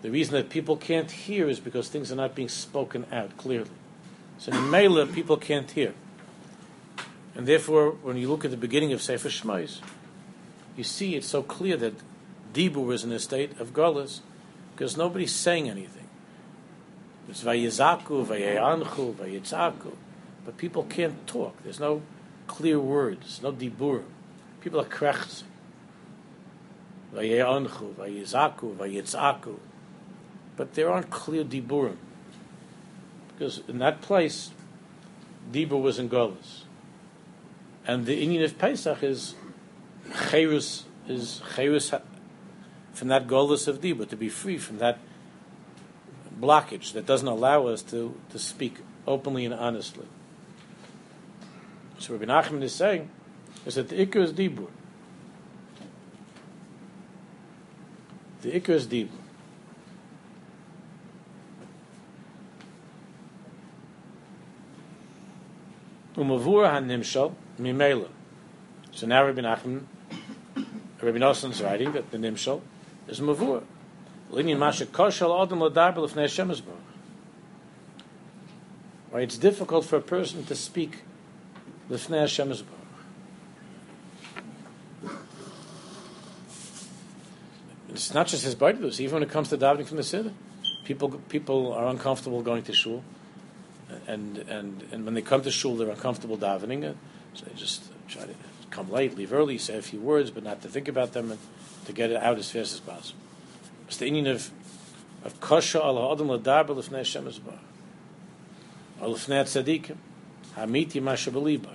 [0.00, 3.70] The reason that people can't hear is because things are not being spoken out clearly.
[4.38, 5.94] So in Mela, people can't hear.
[7.34, 9.80] And therefore, when you look at the beginning of Sefer Shmais,
[10.76, 11.94] you see it's so clear that
[12.52, 14.20] Dibur is in a state of Golas
[14.74, 16.01] because nobody's saying anything.
[17.32, 19.96] It's Vayizaku, Vayanchu, Vayitzaku.
[20.44, 21.62] But people can't talk.
[21.62, 22.02] There's no
[22.46, 24.02] clear words, no dibur.
[24.60, 25.42] People are krechz.
[27.14, 29.58] Vayeanchu, vayizaku, vayitzaku.
[30.58, 31.96] But there aren't clear diburim.
[33.28, 34.50] Because in that place,
[35.50, 36.64] dibur was in Golas.
[37.86, 39.36] And the Indian of Pesach is
[40.10, 41.98] chayrus, is chayrus
[42.92, 44.98] from that Golas of dibur, to be free from that
[46.40, 50.06] blockage that doesn't allow us to, to speak openly and honestly.
[51.98, 53.08] So Rabbi Nachman is saying
[53.64, 54.68] is that the Iker is Dibur.
[58.42, 59.08] The Iker is Dibur.
[66.16, 68.08] Umavur ha-nimshal mimela.
[68.90, 69.84] So now Rabbi Nachman,
[71.00, 72.60] Rabbi Nosson is writing that the nimshal
[73.08, 73.62] is mavur.
[79.14, 81.02] It's difficult for a person to speak
[81.90, 82.50] Lifnei Hashem
[87.90, 90.32] It's not just his Baidus, even when it comes to davening from the Siddur.
[90.84, 93.04] People, people are uncomfortable going to shul,
[94.06, 96.94] and, and, and when they come to shul, they're uncomfortable davening,
[97.34, 98.34] so they just try to
[98.70, 101.40] come late, leave early, say a few words, but not to think about them, and
[101.84, 103.20] to get it out as fast as possible.
[103.92, 104.50] It's the Indian of
[105.22, 107.58] of kosher al adam ladar b'lifnei Hashem Yisbarach.
[109.02, 109.96] Al lifnei tzadikim.
[110.56, 111.72] Hamiti ma shebeliv by.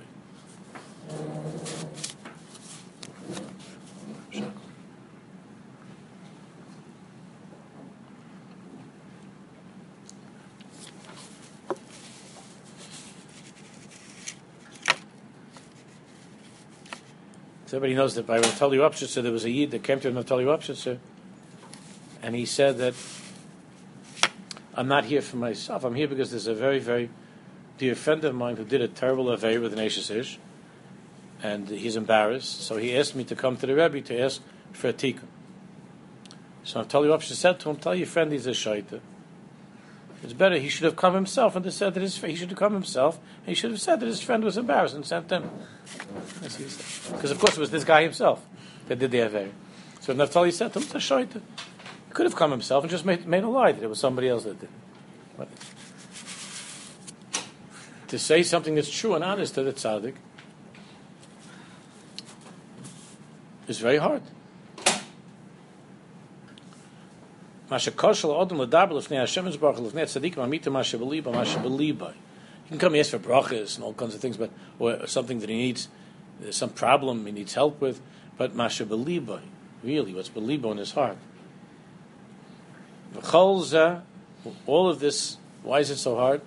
[17.67, 20.97] Everybody knows that by Naftali Ropshitzer, there was a Yid that came to Naftali Ropshitzer,
[22.27, 22.93] and he said that
[24.75, 25.85] I'm not here for myself.
[25.85, 27.09] I'm here because there's a very, very
[27.77, 30.37] dear friend of mine who did a terrible affair with an Ish,
[31.41, 32.63] and he's embarrassed.
[32.63, 34.41] So he asked me to come to the Rebbe to ask
[34.73, 35.23] for a tikkun.
[36.65, 38.99] So Naftali Ropshitzer said to him, "Tell your friend he's a shaita.
[40.21, 42.73] It's better he should have come himself and said that his he should have come
[42.73, 43.21] himself.
[43.45, 45.49] And he should have said that his friend was embarrassed and sent him.
[46.33, 48.45] Because of course it was this guy himself
[48.89, 49.51] that did the affair.
[50.01, 50.99] So Naftali said to him, "It's a
[52.07, 54.29] He could have come himself and just made, made a lie that it was somebody
[54.29, 54.69] else that did.
[55.37, 55.49] But
[58.07, 60.15] to say something that's true and honest to the tzaddik
[63.67, 64.21] is very hard.
[72.67, 75.49] You can come ask for brachas and all kinds of things, but or something that
[75.49, 75.89] he needs,
[76.51, 77.99] some problem he needs help with.
[78.37, 81.17] But masha really, what's belibo in his heart?
[83.33, 86.41] All of this, why is it so hard?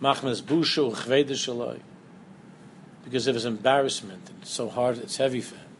[0.00, 1.80] Machmas bushu chvedish
[3.04, 4.30] because of his embarrassment.
[4.40, 4.98] It's so hard.
[4.98, 5.70] It's heavy for him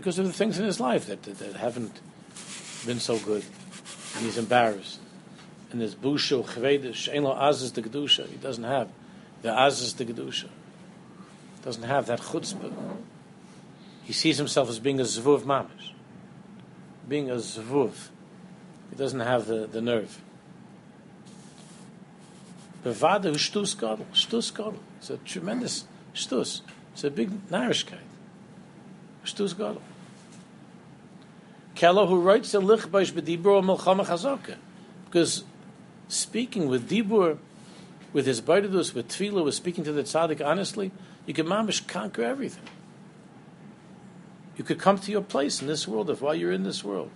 [0.00, 2.00] because of the things in his life that, that, that haven't
[2.86, 3.44] been so good.
[4.16, 4.98] And he's embarrassed.
[5.70, 8.26] And there's bushu chvedish, ein lo azaz the kedusha.
[8.28, 8.88] He doesn't have
[9.42, 10.48] the azaz the kedusha.
[11.62, 12.72] Doesn't have that chutzpah.
[14.02, 15.92] He sees himself as being a zvuv mamish,
[17.10, 18.08] being a zvuv.
[18.88, 20.20] He doesn't have the, the nerve.
[22.84, 24.78] Bevada shtus gadol, shtus gadol.
[24.98, 26.60] It's a tremendous shtus.
[26.92, 28.06] It's a big narishkeit.
[29.24, 29.82] Shtus gadol.
[31.74, 34.56] Keller who writes the lichbash b'dibur milchama chazaka,
[35.06, 35.42] because
[36.08, 37.38] speaking with dibur,
[38.12, 40.92] with his baidus, with tefillah, with speaking to the tzaddik honestly,
[41.26, 42.62] you can mamish conquer everything.
[44.56, 47.10] You could come to your place in this world if while you're in this world.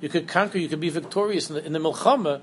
[0.00, 2.40] You could conquer, you could be victorious in the, in the milchama,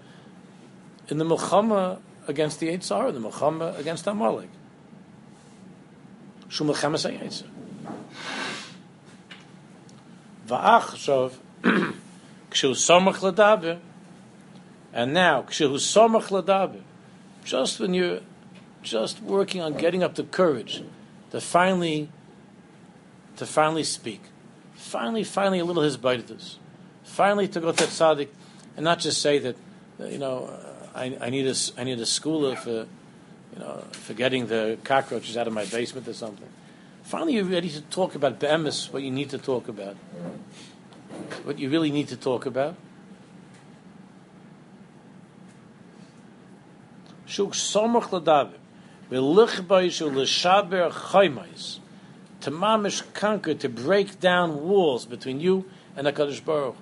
[1.10, 4.50] in the milchama against the Eitzar, the milchama against Amalek.
[6.48, 7.44] Shum milchama
[10.48, 11.34] Va'achshov,
[11.64, 11.94] kshu
[12.52, 13.80] somach ladaber,
[14.94, 16.82] and now kshu somach ladaber,
[17.44, 18.22] just when you're
[18.82, 20.82] just working on getting up the courage
[21.32, 22.10] to finally
[23.40, 24.22] to finally speak,
[24.76, 26.56] finally, finally a little his hisbaitis,
[27.04, 28.28] finally to go to tzaddik
[28.76, 29.56] and not just say that
[30.00, 32.86] uh, you know uh, I, I need a I need a schooler for
[33.54, 36.48] you know for getting the cockroaches out of my basement or something.
[37.04, 39.96] Finally, you're ready to talk about be'emes, what you need to talk about.
[41.44, 42.76] What you really need to talk about.
[47.26, 48.60] Shuk somach ladavim.
[49.10, 51.80] V'lichbaishu l'shaber chaymais.
[52.42, 56.76] To mamish conquer, to break down walls between you and HaKadosh Baruch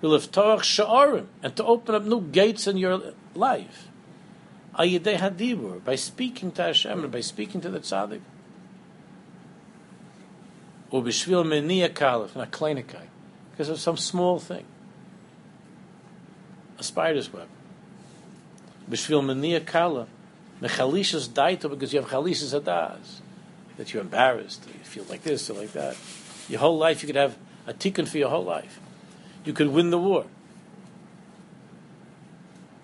[0.00, 0.08] Hu.
[0.08, 1.26] V'liftorach sha'arim.
[1.42, 3.88] And to open up new gates in your life.
[4.78, 8.20] Ayidei hadibur, by speaking to Hashem and by speaking to the tzaddik.
[10.90, 13.06] Or b'shvil meniya kalif, not klinikai,
[13.52, 14.64] because of some small thing.
[16.78, 17.48] A spider's web.
[18.90, 20.06] B'shvil meniya kalif,
[20.60, 23.20] mechalishas daito, because you have chalishas adas,
[23.76, 25.96] that you're embarrassed, you feel like this or like that.
[26.48, 28.78] Your whole life, you could have a tikkun for your whole life.
[29.44, 30.26] You could win the war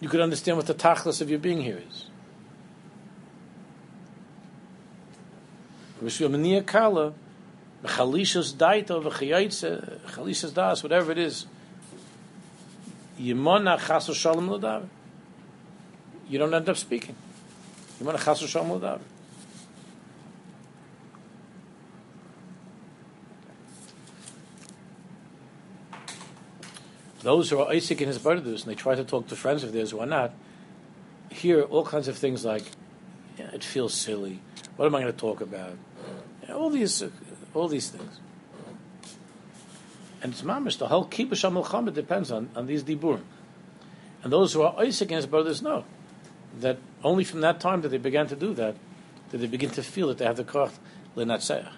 [0.01, 2.07] you could understand what the tachlis of your being here is.
[6.01, 6.33] Whatever
[11.13, 11.47] it is.
[13.19, 13.35] You
[16.39, 17.15] don't end up speaking.
[18.01, 19.01] Yimona Chasu Shalom Ladav.
[27.21, 29.73] Those who are Isaac in his brothers and they try to talk to friends of
[29.73, 30.33] theirs who are not,
[31.31, 32.65] hear all kinds of things like,
[33.39, 34.41] yeah, it feels silly.
[34.77, 35.77] What am I going to talk about?
[36.53, 37.11] all these uh,
[37.55, 38.21] all these things.
[40.23, 43.23] And it's mamish, the whole kibush ha depends on, on these diburim.
[44.23, 45.85] And those who are ice his brothers know
[46.59, 48.77] that only from that time that they began to do that,
[49.31, 50.73] that they begin to feel that they have the koch
[51.17, 51.69] lenatzeach,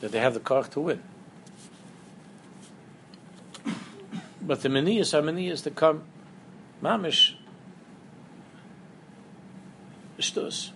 [0.00, 1.02] that they have the koch to win.
[4.46, 6.04] But the manias are manias that come
[6.82, 7.34] mamish
[10.18, 10.70] shtus.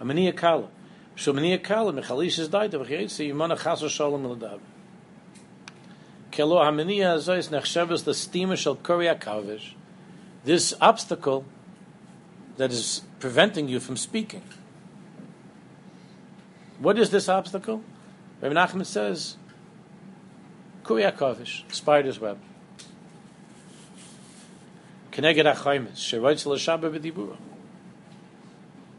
[0.00, 0.68] A mania kala.
[1.16, 4.60] So mania kala mechalish is died of chayitzi yimana chas shalom l'dav.
[6.32, 9.74] Kelo hamania azois nechshavas the steamer shall korea kavish.
[10.44, 11.44] This obstacle
[12.56, 14.42] that is preventing you from speaking.
[16.78, 17.82] What is this obstacle?
[18.40, 19.36] Rabbi Nachman says,
[20.88, 22.38] Kuriyakovish, spider's web.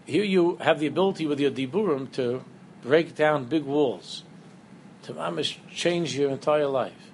[0.06, 2.44] Here you have the ability with your diburim to
[2.84, 4.24] break down big walls,
[5.02, 7.10] to mamish change your entire life.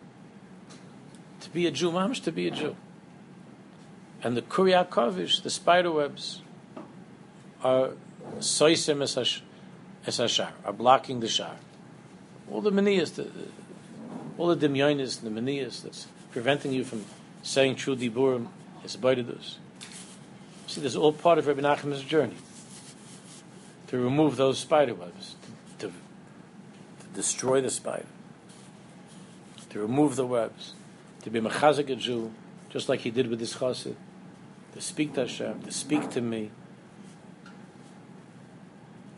[1.39, 2.76] To be a Jew, mamish to be a Jew.
[4.21, 6.41] And the Kuryakovish, the spider webs,
[7.63, 7.91] are
[8.39, 11.55] soisim es hashar, are blocking the shar.
[12.51, 13.30] All the manias, the,
[14.38, 17.06] all the demyonis, and the manias that's preventing you from
[17.44, 18.48] saying true diburim,
[18.84, 19.56] is aboidedus.
[20.68, 22.36] See, this is all part of Rabbi Nachman's journey
[23.88, 25.36] to remove those spider webs,
[25.80, 28.06] to, to, to destroy the spider,
[29.70, 30.74] to remove the webs,
[31.22, 32.32] to be mechazik a Jew,
[32.70, 33.96] just like he did with his chassid,
[34.74, 36.52] to speak to Hashem, to speak to me,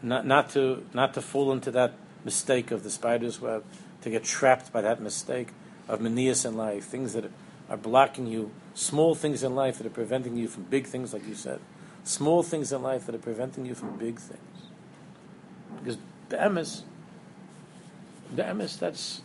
[0.03, 1.93] not, not to not to fall into that
[2.23, 3.63] mistake of the spider's web,
[4.07, 5.49] to get trapped by that mistake
[5.87, 7.29] of manias in life, things that
[7.69, 11.27] are blocking you, small things in life that are preventing you from big things, like
[11.27, 11.59] you said,
[12.03, 14.41] small things in life that are preventing you from big things.
[15.79, 15.97] Because
[16.29, 16.83] the emes,
[18.35, 19.21] the emes, that's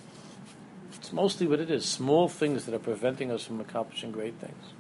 [0.94, 1.84] it's mostly what it is.
[1.84, 4.72] Small things that are preventing us from accomplishing great things.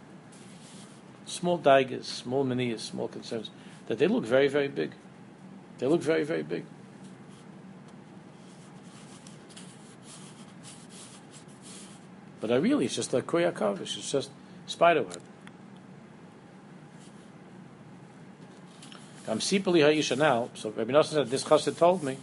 [1.26, 3.50] Small daigas, small manias, small concerns,
[3.86, 4.92] that they look very, very big.
[5.78, 6.64] They look very, very big.
[12.42, 14.28] But I really, it's just like Koyakovish, it's just
[14.66, 15.22] spiderweb.
[19.28, 22.18] I'm sipali ha'isha now, so Rabbi Nosson said, this chassid told me,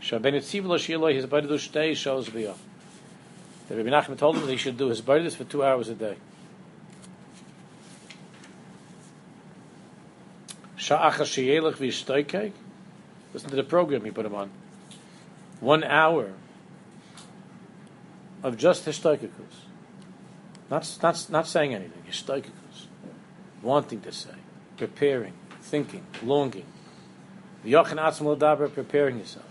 [0.00, 2.54] Shabben etziv lo shiloi, his do shtei shows b'yah.
[3.68, 5.96] That Rabbi Nachman told him that he should do his body for two hours a
[5.96, 6.16] day.
[13.34, 14.50] Listen to the program he put him on.
[15.58, 16.32] One hour
[18.42, 19.66] of just histoikikus.
[20.70, 22.02] Not, not, not saying anything.
[22.08, 22.86] Histoikikus.
[23.62, 24.34] Wanting to say.
[24.76, 25.34] Preparing.
[25.60, 26.04] Thinking.
[26.22, 26.66] Longing.
[27.64, 29.46] V'yochin atzim l'daber, preparing yourself.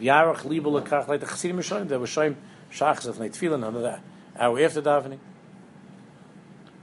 [0.00, 2.36] V'yarach libo l'kach, like the Chassidim Rishonim, they were showing
[2.70, 4.02] shachas of tefillin under that
[4.38, 5.18] hour after davening.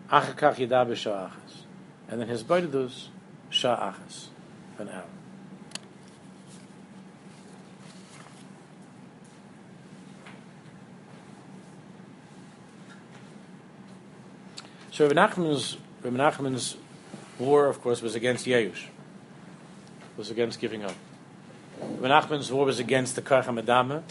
[0.09, 1.63] Achakach yidaber sha'achas.
[2.09, 3.07] And then his boidadus
[3.51, 4.27] sha'achas.
[4.79, 5.05] An hour.
[14.99, 16.75] So Rabbi Nachman's, Rabbi Nachman's
[17.39, 18.87] war, of course, was against Yeush.
[20.17, 20.93] Was against giving up.
[21.79, 24.03] Rabbi Nachman's war was against the Karcha Medama,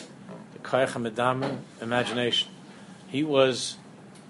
[0.54, 2.48] the Karcha Medama imagination.
[3.06, 3.76] He was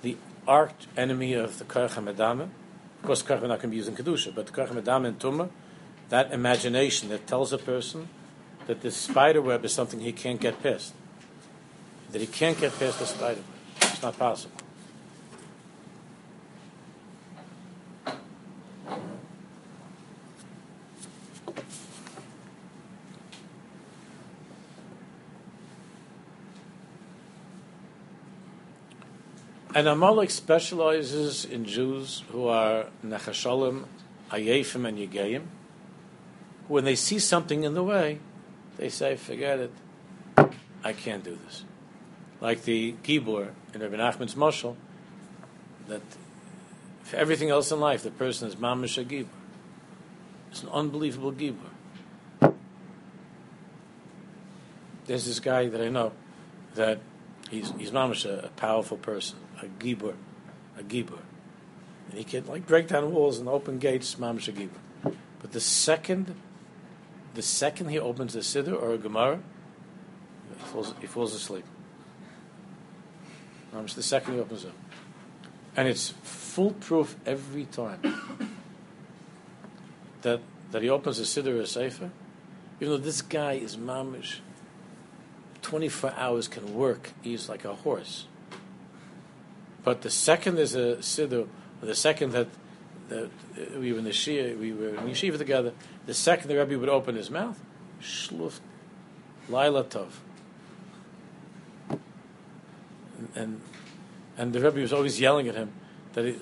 [0.03, 0.17] the
[0.49, 2.49] arch enemy of the Karcha Medama.
[2.99, 5.51] Of course, Karcha not can be used in Kedusha, but the Karcha Medama and Tumah,
[6.09, 8.09] that imagination that tells a person
[8.67, 10.93] that the spider web is something he can't get past.
[12.11, 13.93] That he can't get past the spider web.
[13.93, 14.68] It's not possible.
[29.79, 33.85] And Amalek specializes in Jews who are Nechasholim,
[34.29, 35.45] Ayefim, and Yegayim.
[36.67, 38.19] When they see something in the way,
[38.77, 39.71] they say, forget it,
[40.83, 41.63] I can't do this.
[42.41, 44.75] Like the Gibor in Rabbi Nachman's Moshel,
[45.87, 46.03] that
[47.05, 49.29] for everything else in life, the person is Mamish Gibor.
[50.51, 52.53] It's an unbelievable Gibor.
[55.07, 56.11] There's this guy that I know
[56.75, 56.99] that
[57.49, 60.15] he's, he's a powerful person a gibur,
[60.79, 61.21] a gibur.
[62.09, 65.15] And he can like break down walls and open gates, mamish a gibur.
[65.41, 66.35] But the second,
[67.35, 69.41] the second he opens a siddur or a gemara,
[70.57, 71.65] he falls, he falls asleep.
[73.75, 74.73] Mamish the second he opens it,
[75.77, 78.01] and it's foolproof every time.
[80.23, 80.41] that
[80.73, 82.11] that he opens a siddur or a sefer,
[82.81, 84.39] Even though this guy is mamish,
[85.63, 88.27] 24 hours can work, he's like a horse.
[89.89, 91.49] But the second there's a siddur,
[91.81, 92.49] the second that,
[93.79, 95.73] we were in the Shia, we were in yeshiva together,
[96.05, 97.59] the second the Rebbe would open his mouth,
[98.03, 98.61] shluft,
[99.49, 100.09] laila tov.
[103.35, 103.63] And,
[104.37, 105.73] and the Rebbe was always yelling at him
[106.13, 106.37] that he,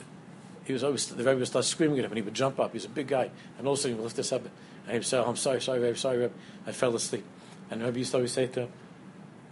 [0.64, 2.72] he was always, the Rebbe would start screaming at him and he would jump up.
[2.72, 3.30] He's a big guy.
[3.58, 4.50] And all of a sudden he would lift this up and
[4.88, 6.34] he would say, oh, I'm sorry, sorry, Rebbe, sorry, Rebbe.
[6.66, 7.24] I fell asleep.
[7.70, 8.72] And the Rebbe used to always say to him,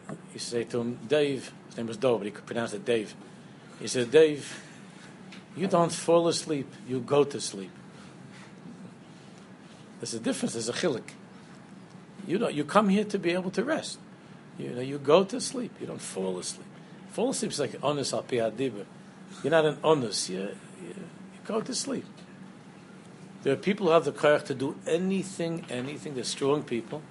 [0.09, 2.73] he used to say to him, Dave, his name was Dove, but he could pronounce
[2.73, 3.15] it Dave.
[3.81, 4.63] He said, Dave,
[5.57, 7.71] you don't fall asleep, you go to sleep.
[10.01, 11.09] There's a difference, there's a chilik.
[12.27, 13.99] You don't, you come here to be able to rest.
[14.59, 16.67] You know, you go to sleep, you don't fall asleep.
[17.11, 18.85] Fall asleep is like onus al You're
[19.45, 22.05] not an onus, you, you, you go to sleep.
[23.45, 26.15] There are people who have the courage to do anything, anything.
[26.15, 27.03] They're strong people.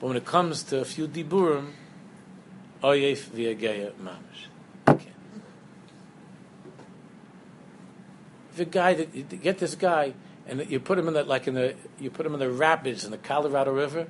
[0.00, 1.72] But when it comes to a few diburim,
[2.82, 4.48] oyef v'yageya mamish.
[8.60, 10.12] A guy that you get this guy
[10.46, 13.06] and you put him in the like in the you put him in the rapids
[13.06, 14.06] in the Colorado River,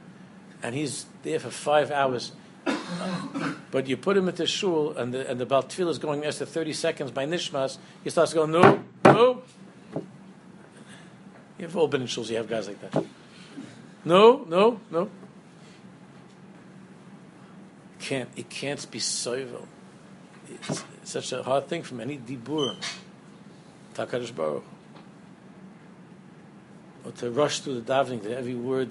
[0.61, 2.33] and he's there for five hours.
[3.71, 6.73] but you put him into shul and the and the Baltfil is going after thirty
[6.73, 9.43] seconds by nishmas, he starts going no no.
[11.59, 12.29] You've all been in shuls.
[12.29, 13.05] You have guys like that.
[14.05, 15.11] No no no.
[18.01, 19.67] Can't it can't be soivel.
[20.49, 22.83] It's, it's such a hard thing from any diburim.
[24.01, 24.65] Takarish Baruch.
[27.05, 28.91] Or to rush through the davening to every word.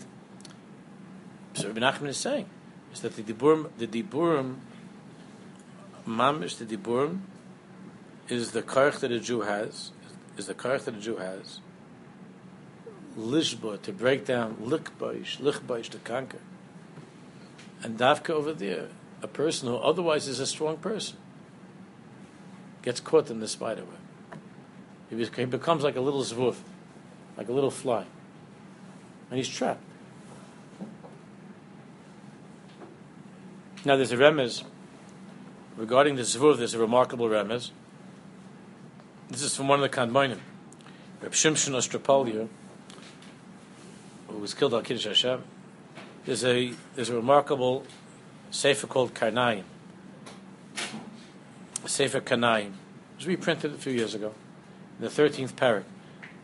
[1.54, 2.48] So Rabbi Nachman is saying
[2.94, 4.58] is that the diburim, the diburim,
[6.08, 7.22] mamish, the diburim,
[8.28, 9.92] is the karch that a Jew has,
[10.38, 11.60] is the karch that a Jew has.
[13.18, 16.40] Lishba to break down, likbaish, lichbaish to conquer.
[17.84, 18.90] And Davka over there,
[19.22, 21.18] a person who otherwise is a strong person,
[22.82, 23.99] gets caught in the spider web.
[25.10, 26.56] He becomes like a little zvuv,
[27.36, 28.06] like a little fly.
[29.30, 29.82] And he's trapped.
[33.86, 34.64] Now there's a remez
[35.78, 36.58] regarding the zvuv.
[36.58, 37.72] There's a remarkable remez.
[39.30, 40.40] This is from one of the Kadmonim,
[41.22, 42.48] Reb Shimshon Ostropolia,
[44.28, 45.44] who was killed on Kiddush Hashem.
[46.26, 47.84] There's a there's a remarkable
[48.52, 49.64] sefer called Karnaim.
[51.86, 52.68] Sefer Karnaim.
[52.68, 54.34] It was reprinted a few years ago
[55.00, 55.84] the 13th parak.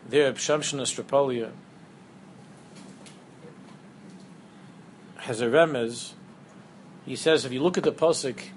[0.07, 1.51] There, Pshamshon Ostropolia
[5.17, 6.13] has a remez.
[7.05, 8.49] He says, if you look at the posik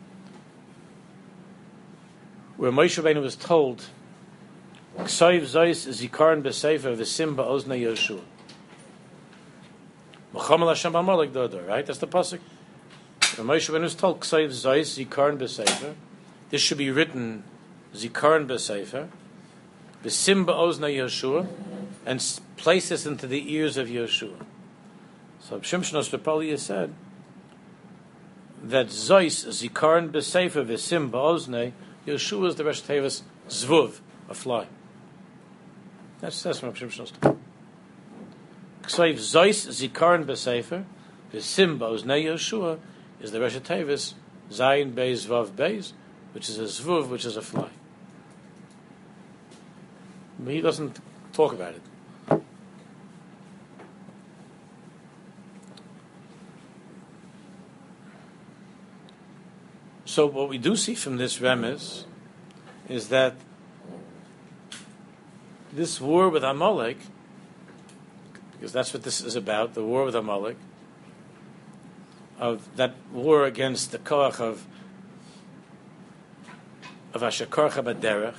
[2.57, 3.87] where Moshe Rabbeinu was told,
[4.99, 8.23] "Ksayv Zeis Zikaron Besefer V'Sim Ba'ozne Yoshua."
[10.33, 11.87] Muhammad Hashem Amalek Dodo, right?
[11.87, 12.41] That's the pasuk.
[13.37, 15.95] When Moshe Rabbeinu was told, "Ksayv Zeis Zikaron Besefer,"
[16.51, 17.45] this should be written
[17.95, 19.09] Zikaron Besefer
[20.07, 21.47] Simba Ozna Yeshua,
[22.07, 24.45] and place this into the ears of Yeshua.
[25.41, 26.95] So Shimshon Ostropolia said
[28.63, 31.73] that Zeus Zikaron Besefer V'Sim Ozne
[32.07, 34.67] Yeshua is the Resh Tevis Zvuv, a fly.
[36.21, 37.39] That's that's from Shimshon Ostropolia.
[38.83, 40.85] Ksoiv Zeus Zikaron Besefer
[41.33, 42.79] V'Sim Ozne Yeshua
[43.21, 44.15] is the Resh Tevis
[44.51, 45.93] Zayin Beis Vav Beis,
[46.33, 47.71] which is a Zvuv, which is a fly.
[50.39, 51.01] But he doesn't
[51.33, 51.83] talk about it.
[60.05, 62.05] So what we do see from this remez
[62.89, 63.35] is that
[65.73, 66.97] this war with Amalek,
[68.53, 70.57] because that's what this is about, the war with Amalek,
[72.41, 74.67] of that war against the koach of
[77.15, 78.35] of Ashakorcha Baderech,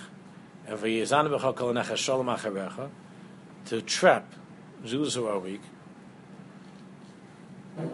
[3.66, 4.34] to trap
[4.86, 5.62] Jews who are weak.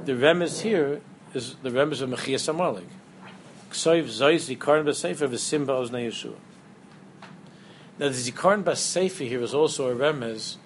[0.05, 1.01] The remez here
[1.33, 2.87] is the remez of Mechias Amalek.
[3.69, 6.35] Ksoiv Zois Zikaron B'Sefer V'Simba Ozne Yeshua.
[7.99, 10.57] Now the Zikaron B'Sefer here is also a remez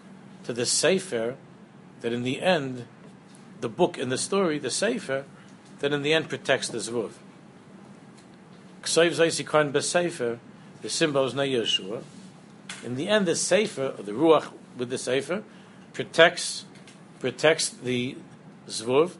[0.43, 1.35] to the Sefer
[2.01, 2.85] that in the end,
[3.61, 5.25] the book in the story, the Sefer,
[5.79, 7.11] that in the end protects the Zvuv.
[8.83, 10.39] Ksoiv Zois Zikaron B'Sefer
[10.81, 12.03] the symbols na Yeshua.
[12.83, 15.43] In the end, the Sefer, or the Ruach with the Sefer,
[15.93, 16.65] protects
[17.19, 18.15] protects the
[18.67, 19.15] Zvuv,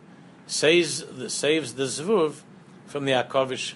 [0.48, 2.42] saves the, saves the Zvuv
[2.86, 3.74] from the Akovish,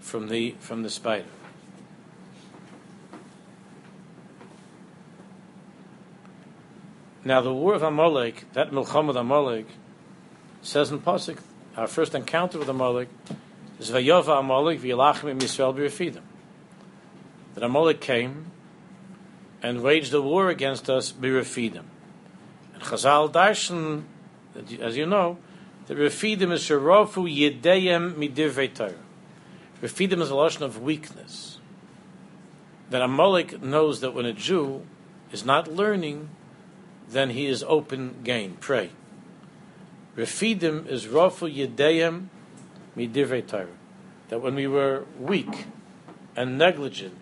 [0.00, 1.24] from the from the spider.
[7.24, 9.66] Now, the war of Amalek, that Milcham of Amalek,
[10.60, 11.38] says in Pasuk,
[11.76, 13.08] our first encounter with Amalek
[13.78, 16.22] is Vayova Amalek v'yalachim im Yisrael b'refidim.
[17.54, 18.46] That Amalek came
[19.62, 21.84] and waged a war against us b'refidim.
[22.74, 24.04] And Chazal Darshan,
[24.80, 25.38] as you know,
[25.86, 28.94] the refidim is sherofu yedeyem midivrei Torah.
[29.82, 31.58] Is a lotion of weakness.
[32.90, 34.86] That Amalek knows that when a Jew
[35.32, 36.28] is not learning,
[37.08, 38.90] then he is open gain, prey.
[40.16, 42.26] Refidim is rofu yedeyem
[42.96, 43.66] midivrei Torah.
[44.28, 45.66] That when we were weak
[46.36, 47.21] and negligent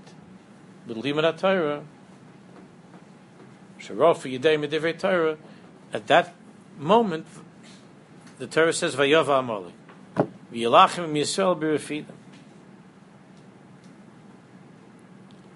[4.98, 5.36] Torah,
[5.92, 6.34] at that
[6.78, 7.26] moment,
[8.38, 9.74] the Torah says, "Vayava Amalek,
[10.52, 12.14] v'yilachim Yisrael b'refidim."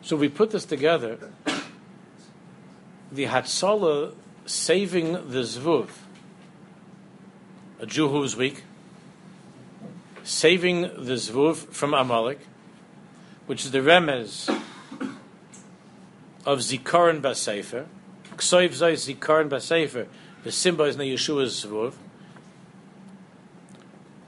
[0.02, 1.18] So we put this together.
[3.10, 4.14] The Hatzalah
[4.44, 5.88] saving the Zvuv,
[7.80, 8.64] a Jew who is weak,
[10.22, 12.40] saving the Zvuv from Amalek,
[13.46, 14.50] which is the remez
[16.44, 17.86] of Zikaron Basefer.
[18.36, 20.06] Ksoiv Zay Zikaron Basefer,
[20.42, 21.94] the symbol is Yeshua's Zvuv.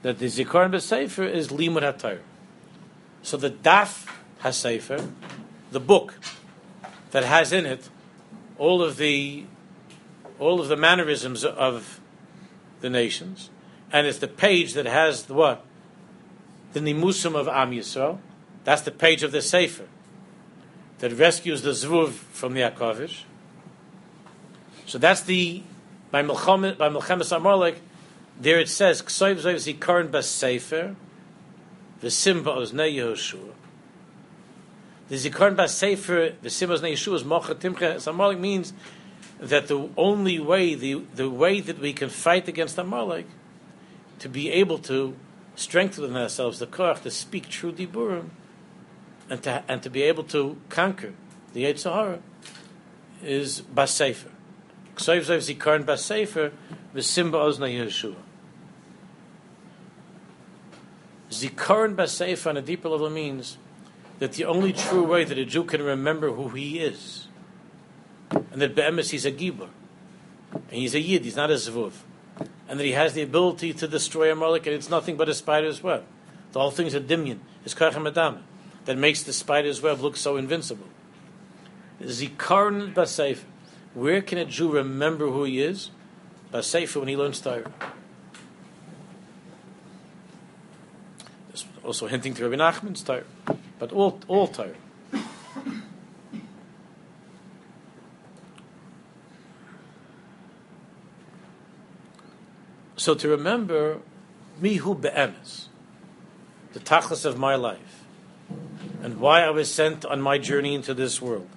[0.01, 2.19] That the Zikaron Basefer is Limud HaTorah.
[3.21, 4.07] So the Daf
[4.41, 5.09] HaSefer,
[5.71, 6.15] the book
[7.11, 7.89] that has in it
[8.57, 9.45] all of the
[10.39, 11.99] all of the mannerisms of
[12.81, 13.49] the nations,
[13.91, 15.65] and it's the page that has the what?
[16.73, 18.19] The nimusum of Am Yisrael.
[18.63, 19.87] That's the page of the Sefer
[20.99, 23.21] that rescues the Zvuv from the Akavish.
[24.85, 25.63] So that's the
[26.11, 27.81] by Melchamet by Melchemes Amalek.
[28.39, 30.95] There it says Ksoiv Zoiv Zikaron Bas Sefer,
[32.01, 33.51] the Simba Oznei Yehoshua.
[35.09, 38.07] The Zikaron Bas Sefer, the Simba Oznei Yehoshua is Mocha Timche.
[38.07, 38.73] Amalek means
[39.39, 43.27] that the only way, the, the way that we can fight against Amalek,
[44.19, 45.15] to be able to
[45.55, 48.29] strengthen ourselves, the koach, to speak true diburim,
[49.29, 51.13] and to, and to be able to conquer
[51.53, 52.19] the Yetzirah,
[53.23, 54.31] is Basefer.
[54.95, 56.51] Ksoiv Zoiv Zikaron Basefer,
[56.95, 58.15] V'simba Ozna Yeshua.
[61.29, 63.57] Zikaron Basefer on a deeper level means
[64.19, 67.27] that the only true way that a Jew can remember who he is
[68.31, 69.69] and that Be'emes he's a Gibor,
[70.51, 71.93] and he's a Yid, he's not a Zvuv,
[72.67, 75.81] and that he has the ability to destroy Amalek, and it's nothing but a spider's
[75.83, 76.03] web.
[76.51, 78.43] The whole thing's a dimyan, it's Kachem Adam,
[78.87, 80.87] that makes the spider's web look so invincible.
[82.01, 83.43] Zikarn Basefer.
[83.93, 85.91] Where can a Jew remember who he is?
[86.53, 87.69] Basefer when he learns Torah.
[91.83, 93.23] Also hinting to Rabbi Nachman's Torah,
[93.77, 94.75] but all all Torah.
[102.95, 103.99] So to remember
[104.61, 105.67] mihu be'emes,
[106.73, 108.06] the tachlis of my life,
[109.01, 111.47] and why I was sent on my journey into this world.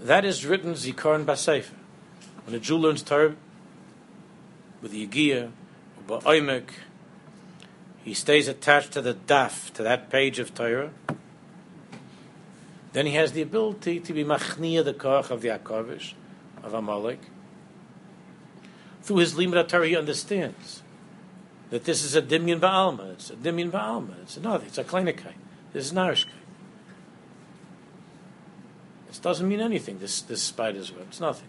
[0.00, 1.70] That is written zikaron basefer.
[2.44, 3.36] When a Jew learns Torah
[4.80, 5.50] with the Yigiyah,
[6.08, 6.70] or Ba'oimek,
[8.04, 10.90] he stays attached to the daf, to that page of Torah.
[12.92, 16.14] Then he has the ability to be machnia the koch of the Akavish,
[16.62, 17.20] of Amalek,
[19.02, 20.81] through his limud Torah, he understands
[21.72, 23.12] that this is a dimyan ba'alma.
[23.14, 24.20] It's a dimyan ba'alma.
[24.20, 24.66] It's another.
[24.66, 25.32] It's a kleinikai.
[25.72, 26.26] This is narishkai.
[29.08, 29.98] This doesn't mean anything.
[29.98, 31.06] This this spider's web.
[31.08, 31.48] It's nothing.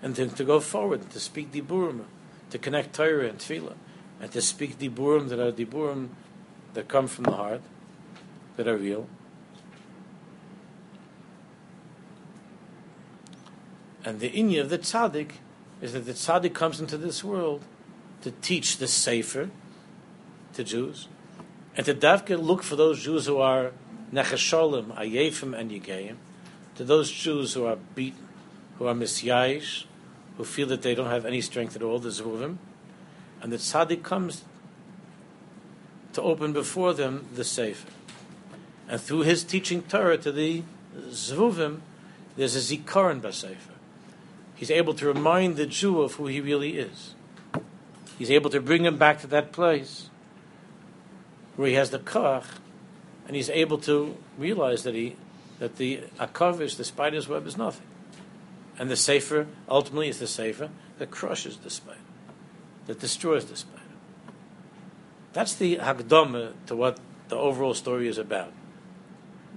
[0.00, 2.04] And then to go forward to speak diburim,
[2.48, 3.74] to connect Torah and tefillah,
[4.18, 6.08] and to speak diburim that are diburim
[6.72, 7.60] that come from the heart,
[8.56, 9.08] that are real.
[14.06, 15.32] And the inya of the tzaddik
[15.82, 17.62] is that the tzaddik comes into this world
[18.22, 19.50] to teach the sefer
[20.54, 21.08] to Jews,
[21.76, 23.72] and to davka look for those Jews who are
[24.12, 26.16] nechasholim, ayefim, and yigeim,
[26.76, 28.28] to those Jews who are beaten,
[28.78, 29.84] who are misyayish,
[30.36, 32.56] who feel that they don't have any strength at all, the zvuvim,
[33.40, 34.44] and the tzaddik comes
[36.12, 37.88] to open before them the sefer,
[38.88, 40.62] and through his teaching Torah to the
[41.08, 41.80] zvuvim,
[42.36, 43.72] there's a zikaron basefer
[44.62, 47.16] he's able to remind the Jew of who he really is.
[48.22, 50.08] He's able to bring him back to that place
[51.56, 52.44] where he has the kach,
[53.26, 55.16] and he's able to realize that he
[55.58, 57.84] that the akavish, the spider's web, is nothing,
[58.78, 61.98] and the sefer ultimately is the sefer that crushes the spider,
[62.86, 63.82] that destroys the spider.
[65.32, 68.52] That's the hakdama to what the overall story is about.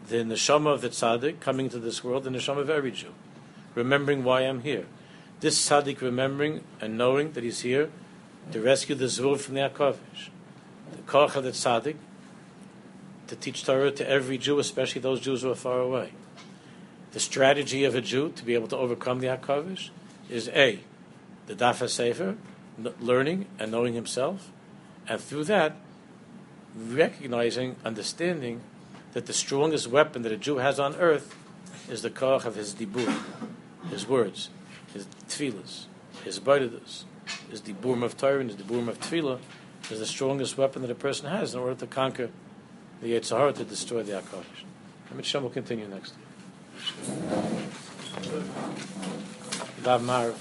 [0.08, 3.14] The neshama of the tzaddik coming to this world, the neshama of every Jew
[3.76, 4.88] remembering why I'm here.
[5.42, 7.92] this tzaddik remembering and knowing that he's here
[8.52, 10.30] to rescue the Zvuv from the Akavish.
[10.92, 11.96] The Koch of the tzaddik
[13.28, 16.12] to teach Torah to every Jew, especially those Jews who are far away.
[17.12, 19.90] The strategy of a Jew to be able to overcome the Akavish
[20.30, 20.80] is A,
[21.48, 22.36] the Daf Sefer,
[23.00, 24.52] learning and knowing himself,
[25.08, 25.78] and through that,
[26.76, 28.62] recognizing, understanding
[29.14, 31.36] that the strongest weapon that a Jew has on earth
[31.90, 33.22] is the koch of his dibur,
[33.90, 34.50] his words,
[34.94, 35.86] his tefillahs,
[36.24, 37.04] his baidadas,
[37.52, 39.40] is the boom of Torah and is the boom of Tefillah,
[39.90, 42.30] is the strongest weapon that a person has in order to conquer
[43.02, 44.44] the Yetzirah, to destroy the Akash.
[45.10, 46.14] And Mitzvah will continue next.
[49.84, 50.36] Dav Marv.